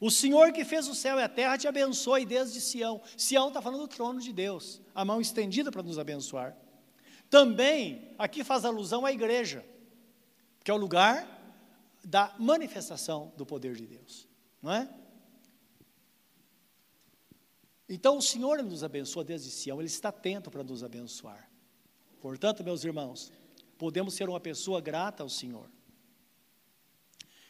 O 0.00 0.10
Senhor 0.10 0.52
que 0.52 0.64
fez 0.64 0.88
o 0.88 0.94
céu 0.94 1.18
e 1.18 1.22
a 1.22 1.28
terra 1.28 1.58
te 1.58 1.66
abençoe 1.66 2.24
desde 2.24 2.60
Sião. 2.60 3.02
Sião 3.16 3.48
está 3.48 3.60
falando 3.60 3.80
do 3.80 3.88
trono 3.88 4.20
de 4.20 4.32
Deus, 4.32 4.80
a 4.94 5.04
mão 5.04 5.20
estendida 5.20 5.72
para 5.72 5.82
nos 5.82 5.98
abençoar. 5.98 6.56
Também, 7.28 8.14
aqui 8.16 8.44
faz 8.44 8.64
alusão 8.64 9.04
à 9.04 9.12
igreja, 9.12 9.64
que 10.68 10.70
é 10.70 10.74
o 10.74 10.76
lugar 10.76 11.26
da 12.04 12.34
manifestação 12.38 13.32
do 13.38 13.46
poder 13.46 13.74
de 13.74 13.86
Deus, 13.86 14.28
não 14.60 14.70
é? 14.70 14.86
Então 17.88 18.18
o 18.18 18.20
Senhor 18.20 18.62
nos 18.62 18.84
abençoa 18.84 19.24
desde 19.24 19.50
Sião, 19.50 19.80
Ele 19.80 19.86
está 19.86 20.10
atento 20.10 20.50
para 20.50 20.62
nos 20.62 20.84
abençoar. 20.84 21.50
Portanto, 22.20 22.62
meus 22.62 22.84
irmãos, 22.84 23.32
podemos 23.78 24.12
ser 24.12 24.28
uma 24.28 24.38
pessoa 24.38 24.78
grata 24.78 25.22
ao 25.22 25.30
Senhor 25.30 25.70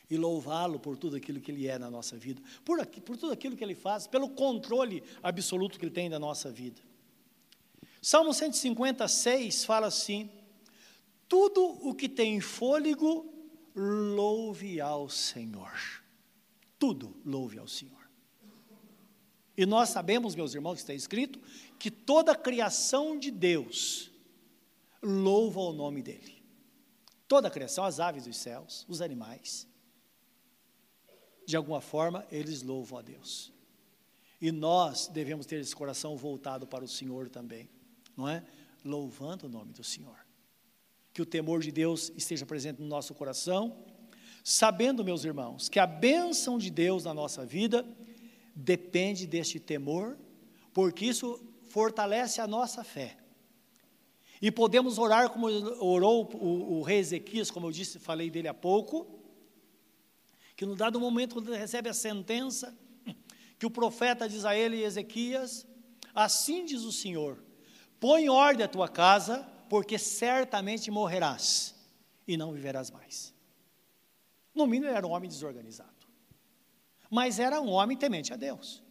e 0.09 0.17
louvá-lo 0.17 0.79
por 0.79 0.97
tudo 0.97 1.17
aquilo 1.17 1.41
que 1.41 1.51
Ele 1.51 1.67
é 1.67 1.77
na 1.77 1.91
nossa 1.91 2.17
vida, 2.17 2.41
por, 2.65 2.79
aqui, 2.79 3.01
por 3.01 3.17
tudo 3.17 3.33
aquilo 3.33 3.57
que 3.57 3.65
Ele 3.65 3.75
faz, 3.75 4.07
pelo 4.07 4.29
controle 4.29 5.03
absoluto 5.25 5.77
que 5.77 5.87
Ele 5.87 5.93
tem 5.93 6.09
da 6.09 6.21
nossa 6.21 6.53
vida. 6.53 6.81
Salmo 8.01 8.33
156 8.33 9.65
fala 9.65 9.89
assim: 9.89 10.31
tudo 11.29 11.63
o 11.87 11.95
que 11.95 12.09
tem 12.09 12.41
fôlego, 12.41 13.33
louve 13.75 14.81
ao 14.81 15.09
Senhor. 15.09 15.73
Tudo 16.79 17.15
louve 17.25 17.59
ao 17.59 17.69
Senhor. 17.69 17.99
E 19.57 19.67
nós 19.67 19.89
sabemos, 19.91 20.35
meus 20.35 20.55
irmãos, 20.55 20.75
que 20.75 20.81
está 20.81 20.95
escrito, 20.95 21.41
que 21.79 21.91
toda 21.91 22.33
a 22.33 22.37
criação 22.37 23.19
de 23.19 23.31
Deus 23.31 24.11
louva 25.03 25.61
o 25.61 25.73
nome 25.73 26.03
dEle. 26.03 26.43
Toda 27.27 27.49
a 27.49 27.51
criação, 27.51 27.85
as 27.85 28.01
aves 28.01 28.25
dos 28.25 28.37
céus, 28.37 28.87
os 28.89 29.03
animais, 29.03 29.67
de 31.45 31.57
alguma 31.57 31.81
forma, 31.81 32.27
eles 32.31 32.63
louvam 32.63 32.99
a 32.99 33.03
Deus. 33.03 33.53
E 34.41 34.53
nós 34.53 35.09
devemos 35.09 35.45
ter 35.45 35.61
esse 35.61 35.75
coração 35.75 36.17
voltado 36.17 36.67
para 36.67 36.85
o 36.85 36.89
Senhor 36.89 37.29
também, 37.29 37.69
não 38.17 38.29
é? 38.29 38.47
Louvando 38.85 39.47
o 39.47 39.49
nome 39.49 39.73
do 39.73 39.83
Senhor. 39.83 40.28
Que 41.19 41.23
o 41.23 41.27
temor 41.27 41.61
de 41.61 41.73
Deus 41.73 42.13
esteja 42.17 42.47
presente 42.47 42.81
no 42.81 42.87
nosso 42.87 43.13
coração, 43.13 43.77
sabendo, 44.45 45.05
meus 45.05 45.25
irmãos, 45.25 45.69
que 45.69 45.81
a 45.81 45.85
bênção 45.85 46.57
de 46.57 46.71
Deus 46.71 47.03
na 47.03 47.13
nossa 47.13 47.45
vida 47.45 47.85
depende 48.55 49.27
deste 49.27 49.59
temor, 49.59 50.17
porque 50.73 51.07
isso 51.07 51.45
fortalece 51.71 52.41
a 52.41 52.47
nossa 52.47 52.85
fé. 52.85 53.17
E 54.41 54.53
podemos 54.53 54.97
orar 54.97 55.29
como 55.31 55.49
orou 55.85 56.31
o, 56.35 56.79
o 56.79 56.83
rei 56.83 56.99
Ezequias, 56.99 57.51
como 57.51 57.67
eu 57.67 57.73
disse, 57.73 57.99
falei 57.99 58.31
dele 58.31 58.47
há 58.47 58.55
pouco, 58.55 59.19
que 60.55 60.65
no 60.65 60.77
dado 60.77 61.01
momento, 61.01 61.35
quando 61.35 61.49
ele 61.49 61.59
recebe 61.59 61.89
a 61.89 61.95
sentença, 61.95 62.79
que 63.59 63.67
o 63.67 63.71
profeta 63.73 64.29
diz 64.29 64.45
a 64.45 64.57
ele, 64.57 64.85
Ezequias, 64.85 65.67
assim 66.15 66.65
diz 66.65 66.83
o 66.83 66.93
Senhor, 66.93 67.43
põe 67.99 68.27
em 68.27 68.29
ordem 68.29 68.65
a 68.65 68.69
tua 68.69 68.89
casa, 68.89 69.58
porque 69.69 69.99
certamente 69.99 70.91
morrerás 70.91 71.75
e 72.27 72.37
não 72.37 72.53
viverás 72.53 72.91
mais. 72.91 73.35
No 74.55 74.67
mínimo, 74.67 74.87
ele 74.87 74.97
era 74.97 75.07
um 75.07 75.11
homem 75.11 75.29
desorganizado, 75.29 76.07
mas 77.11 77.39
era 77.39 77.61
um 77.61 77.69
homem 77.69 77.97
temente 77.97 78.33
a 78.33 78.37
Deus. 78.37 78.83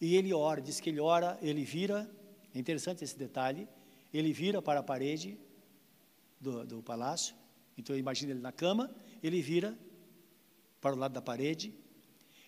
E 0.00 0.16
ele 0.16 0.34
ora, 0.34 0.60
diz 0.60 0.80
que 0.80 0.90
ele 0.90 1.00
ora, 1.00 1.38
ele 1.40 1.64
vira, 1.64 2.10
é 2.54 2.58
interessante 2.58 3.04
esse 3.04 3.16
detalhe, 3.16 3.68
ele 4.12 4.32
vira 4.32 4.60
para 4.60 4.80
a 4.80 4.82
parede 4.82 5.38
do, 6.40 6.66
do 6.66 6.82
palácio 6.82 7.36
então 7.76 7.96
imagina 7.96 8.32
ele 8.32 8.40
na 8.40 8.52
cama, 8.52 8.94
ele 9.22 9.40
vira 9.40 9.78
para 10.80 10.94
o 10.94 10.98
lado 10.98 11.12
da 11.12 11.22
parede 11.22 11.74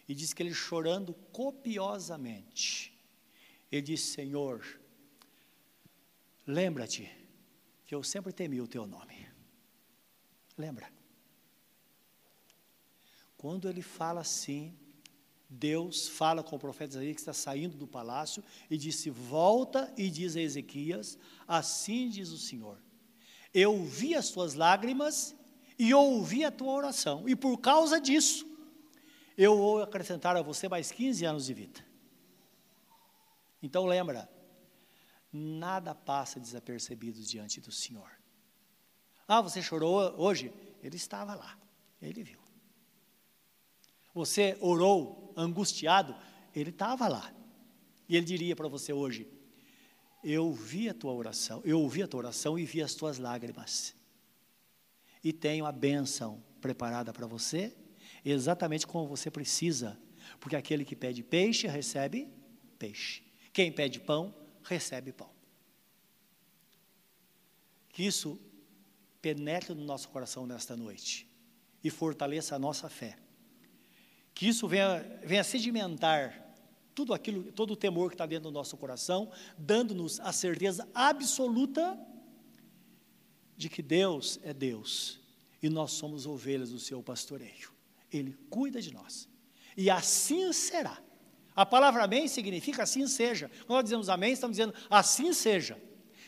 e 0.08 0.14
diz 0.14 0.32
que 0.32 0.42
ele 0.42 0.52
chorando 0.52 1.14
copiosamente. 1.32 2.96
Ele 3.70 3.82
diz: 3.82 4.00
Senhor, 4.00 4.64
Lembra-te 6.46 7.10
que 7.86 7.94
eu 7.94 8.02
sempre 8.02 8.32
temi 8.32 8.60
o 8.60 8.68
teu 8.68 8.86
nome. 8.86 9.26
Lembra? 10.56 10.90
Quando 13.36 13.68
ele 13.68 13.82
fala 13.82 14.20
assim, 14.20 14.76
Deus 15.48 16.08
fala 16.08 16.42
com 16.42 16.56
o 16.56 16.58
profeta 16.58 16.92
Isaías 16.92 17.14
que 17.14 17.20
está 17.20 17.32
saindo 17.32 17.76
do 17.76 17.86
palácio 17.86 18.42
e 18.70 18.76
disse: 18.76 19.10
Volta 19.10 19.92
e 19.96 20.10
diz 20.10 20.36
a 20.36 20.40
Ezequias: 20.40 21.18
Assim 21.46 22.08
diz 22.08 22.30
o 22.30 22.38
Senhor. 22.38 22.78
Eu 23.52 23.84
vi 23.84 24.14
as 24.14 24.30
tuas 24.30 24.54
lágrimas 24.54 25.34
e 25.78 25.92
ouvi 25.94 26.44
a 26.44 26.50
tua 26.50 26.72
oração, 26.72 27.28
e 27.28 27.34
por 27.34 27.58
causa 27.58 28.00
disso, 28.00 28.46
eu 29.36 29.56
vou 29.56 29.82
acrescentar 29.82 30.36
a 30.36 30.42
você 30.42 30.68
mais 30.68 30.90
15 30.90 31.24
anos 31.24 31.46
de 31.46 31.54
vida. 31.54 31.84
Então 33.62 33.86
lembra, 33.86 34.28
nada 35.34 35.94
passa 35.94 36.38
desapercebido 36.38 37.20
diante 37.20 37.60
do 37.60 37.72
Senhor. 37.72 38.10
Ah, 39.26 39.40
você 39.40 39.60
chorou 39.60 40.14
hoje? 40.16 40.52
Ele 40.82 40.96
estava 40.96 41.34
lá, 41.34 41.58
ele 42.00 42.22
viu. 42.22 42.38
Você 44.14 44.56
orou 44.60 45.34
angustiado? 45.36 46.14
Ele 46.54 46.70
estava 46.70 47.08
lá. 47.08 47.34
E 48.08 48.16
ele 48.16 48.24
diria 48.24 48.54
para 48.54 48.68
você 48.68 48.92
hoje: 48.92 49.26
Eu 50.22 50.52
vi 50.52 50.88
a 50.88 50.94
tua 50.94 51.12
oração, 51.12 51.60
eu 51.64 51.80
ouvi 51.80 52.02
a 52.02 52.06
tua 52.06 52.18
oração 52.18 52.56
e 52.56 52.64
vi 52.64 52.80
as 52.80 52.94
tuas 52.94 53.18
lágrimas. 53.18 53.94
E 55.22 55.32
tenho 55.32 55.66
a 55.66 55.72
bênção 55.72 56.44
preparada 56.60 57.12
para 57.12 57.26
você, 57.26 57.74
exatamente 58.24 58.86
como 58.86 59.08
você 59.08 59.30
precisa. 59.30 59.98
Porque 60.38 60.54
aquele 60.54 60.84
que 60.84 60.94
pede 60.94 61.22
peixe 61.22 61.66
recebe 61.66 62.28
peixe. 62.78 63.22
Quem 63.52 63.72
pede 63.72 64.00
pão, 64.00 64.34
recebe 64.64 65.12
pão. 65.12 65.30
Que 67.90 68.04
isso 68.04 68.40
penetre 69.22 69.74
no 69.74 69.84
nosso 69.84 70.08
coração 70.08 70.46
nesta 70.46 70.76
noite 70.76 71.28
e 71.82 71.90
fortaleça 71.90 72.56
a 72.56 72.58
nossa 72.58 72.88
fé. 72.88 73.16
Que 74.34 74.48
isso 74.48 74.66
venha, 74.66 75.00
venha 75.24 75.44
sedimentar 75.44 76.44
tudo 76.94 77.12
aquilo, 77.12 77.52
todo 77.52 77.72
o 77.72 77.76
temor 77.76 78.08
que 78.08 78.14
está 78.14 78.26
dentro 78.26 78.50
do 78.50 78.54
nosso 78.54 78.76
coração, 78.76 79.30
dando-nos 79.58 80.20
a 80.20 80.32
certeza 80.32 80.88
absoluta 80.94 81.98
de 83.56 83.68
que 83.68 83.82
Deus 83.82 84.38
é 84.42 84.52
Deus 84.52 85.20
e 85.62 85.68
nós 85.68 85.92
somos 85.92 86.26
ovelhas 86.26 86.70
do 86.70 86.78
seu 86.78 87.02
pastoreio. 87.02 87.72
Ele 88.12 88.36
cuida 88.50 88.80
de 88.80 88.92
nós. 88.92 89.28
E 89.76 89.90
assim 89.90 90.52
será. 90.52 91.02
A 91.54 91.64
palavra 91.64 92.04
amém 92.04 92.26
significa 92.26 92.82
assim 92.82 93.06
seja. 93.06 93.48
Quando 93.66 93.76
nós 93.76 93.84
dizemos 93.84 94.08
amém, 94.08 94.32
estamos 94.32 94.56
dizendo 94.56 94.74
assim 94.90 95.32
seja. 95.32 95.80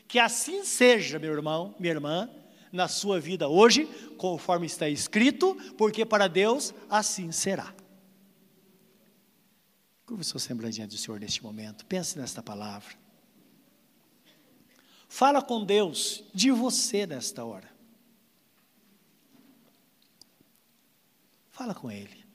Que 0.06 0.18
assim 0.18 0.64
seja, 0.64 1.18
meu 1.18 1.32
irmão, 1.32 1.74
minha 1.80 1.92
irmã, 1.92 2.30
na 2.72 2.86
sua 2.86 3.18
vida 3.18 3.48
hoje, 3.48 3.86
conforme 4.16 4.66
está 4.66 4.88
escrito, 4.88 5.56
porque 5.76 6.04
para 6.04 6.28
Deus 6.28 6.72
assim 6.88 7.32
será. 7.32 7.74
Curva 10.04 10.22
o 10.22 10.24
seu 10.24 10.38
semblante 10.38 10.86
do 10.86 10.96
Senhor 10.96 11.18
neste 11.18 11.42
momento. 11.42 11.84
Pense 11.86 12.16
nesta 12.16 12.40
palavra. 12.40 12.94
Fala 15.08 15.42
com 15.42 15.64
Deus 15.64 16.22
de 16.32 16.50
você 16.52 17.06
nesta 17.06 17.44
hora. 17.44 17.68
Fala 21.50 21.74
com 21.74 21.90
Ele. 21.90 22.25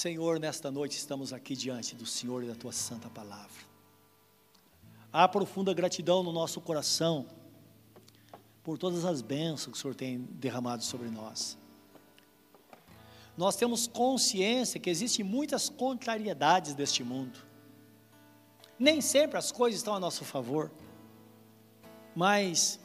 Senhor, 0.00 0.40
nesta 0.40 0.70
noite 0.70 0.96
estamos 0.96 1.30
aqui 1.30 1.54
diante 1.54 1.94
do 1.94 2.06
Senhor 2.06 2.42
e 2.42 2.46
da 2.46 2.54
tua 2.54 2.72
santa 2.72 3.10
palavra. 3.10 3.62
Há 5.12 5.28
profunda 5.28 5.74
gratidão 5.74 6.22
no 6.22 6.32
nosso 6.32 6.58
coração 6.58 7.26
por 8.64 8.78
todas 8.78 9.04
as 9.04 9.20
bênçãos 9.20 9.66
que 9.66 9.72
o 9.72 9.76
Senhor 9.76 9.94
tem 9.94 10.20
derramado 10.20 10.82
sobre 10.82 11.10
nós. 11.10 11.58
Nós 13.36 13.56
temos 13.56 13.86
consciência 13.86 14.80
que 14.80 14.88
existem 14.88 15.22
muitas 15.22 15.68
contrariedades 15.68 16.72
deste 16.72 17.04
mundo. 17.04 17.38
Nem 18.78 19.02
sempre 19.02 19.36
as 19.36 19.52
coisas 19.52 19.80
estão 19.80 19.94
a 19.94 20.00
nosso 20.00 20.24
favor. 20.24 20.70
Mas 22.16 22.80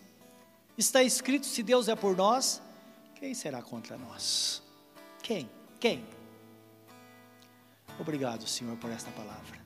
está 0.78 1.02
escrito: 1.02 1.46
se 1.46 1.64
Deus 1.64 1.88
é 1.88 1.96
por 1.96 2.14
nós, 2.14 2.62
quem 3.16 3.34
será 3.34 3.62
contra 3.62 3.98
nós? 3.98 4.62
Quem? 5.24 5.50
Quem? 5.80 6.15
Obrigado, 8.00 8.48
Senhor, 8.48 8.76
por 8.78 8.92
esta 8.92 9.12
palavra. 9.12 9.58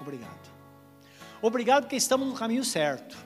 Obrigado. 0.00 0.50
Obrigado 1.40 1.82
porque 1.84 1.96
estamos 1.96 2.28
no 2.28 2.34
caminho 2.34 2.64
certo. 2.64 3.16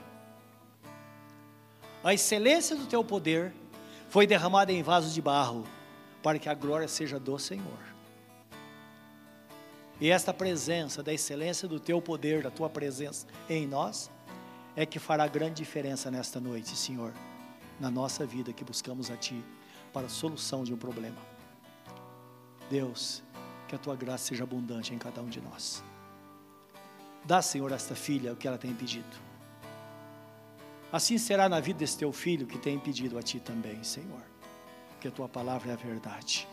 A 2.03 2.13
excelência 2.13 2.75
do 2.75 2.85
teu 2.85 3.03
poder 3.03 3.53
foi 4.09 4.25
derramada 4.25 4.71
em 4.71 4.81
vasos 4.81 5.13
de 5.13 5.21
barro, 5.21 5.65
para 6.23 6.39
que 6.39 6.49
a 6.49 6.53
glória 6.53 6.87
seja 6.87 7.19
do 7.19 7.37
Senhor. 7.37 7.79
E 10.01 10.09
esta 10.09 10.33
presença 10.33 11.03
da 11.03 11.13
excelência 11.13 11.67
do 11.67 11.79
teu 11.79 12.01
poder, 12.01 12.41
da 12.41 12.49
tua 12.49 12.69
presença 12.69 13.27
em 13.49 13.67
nós, 13.67 14.09
é 14.75 14.85
que 14.85 14.97
fará 14.97 15.27
grande 15.27 15.55
diferença 15.55 16.09
nesta 16.09 16.39
noite, 16.39 16.75
Senhor, 16.75 17.13
na 17.79 17.91
nossa 17.91 18.25
vida 18.25 18.53
que 18.53 18.63
buscamos 18.63 19.11
a 19.11 19.17
Ti 19.17 19.43
para 19.91 20.07
a 20.07 20.09
solução 20.09 20.63
de 20.63 20.73
um 20.73 20.77
problema. 20.77 21.17
Deus, 22.69 23.23
que 23.67 23.75
a 23.75 23.79
tua 23.79 23.95
graça 23.95 24.25
seja 24.25 24.43
abundante 24.43 24.93
em 24.93 24.97
cada 24.97 25.21
um 25.21 25.27
de 25.27 25.41
nós. 25.41 25.83
Dá, 27.25 27.41
Senhor, 27.41 27.71
a 27.71 27.75
esta 27.75 27.95
filha 27.95 28.33
o 28.33 28.35
que 28.35 28.47
ela 28.47 28.57
tem 28.57 28.73
pedido. 28.73 29.17
Assim 30.91 31.17
será 31.17 31.47
na 31.47 31.59
vida 31.59 31.79
desse 31.79 31.97
teu 31.97 32.11
filho 32.11 32.47
que 32.47 32.57
tem 32.57 32.79
pedido 32.79 33.17
a 33.17 33.21
ti 33.21 33.39
também, 33.39 33.83
Senhor, 33.83 34.23
que 34.99 35.07
a 35.07 35.11
tua 35.11 35.29
palavra 35.29 35.71
é 35.71 35.73
a 35.73 35.77
verdade. 35.77 36.47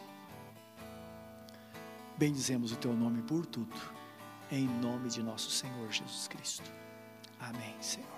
Bendizemos 2.19 2.73
o 2.73 2.77
teu 2.77 2.95
nome 2.95 3.23
por 3.23 3.47
tudo, 3.47 3.77
em 4.51 4.67
nome 4.67 5.09
de 5.09 5.23
nosso 5.23 5.51
Senhor 5.51 5.91
Jesus 5.91 6.29
Cristo. 6.29 6.71
Amém, 7.41 7.75
Senhor. 7.81 8.16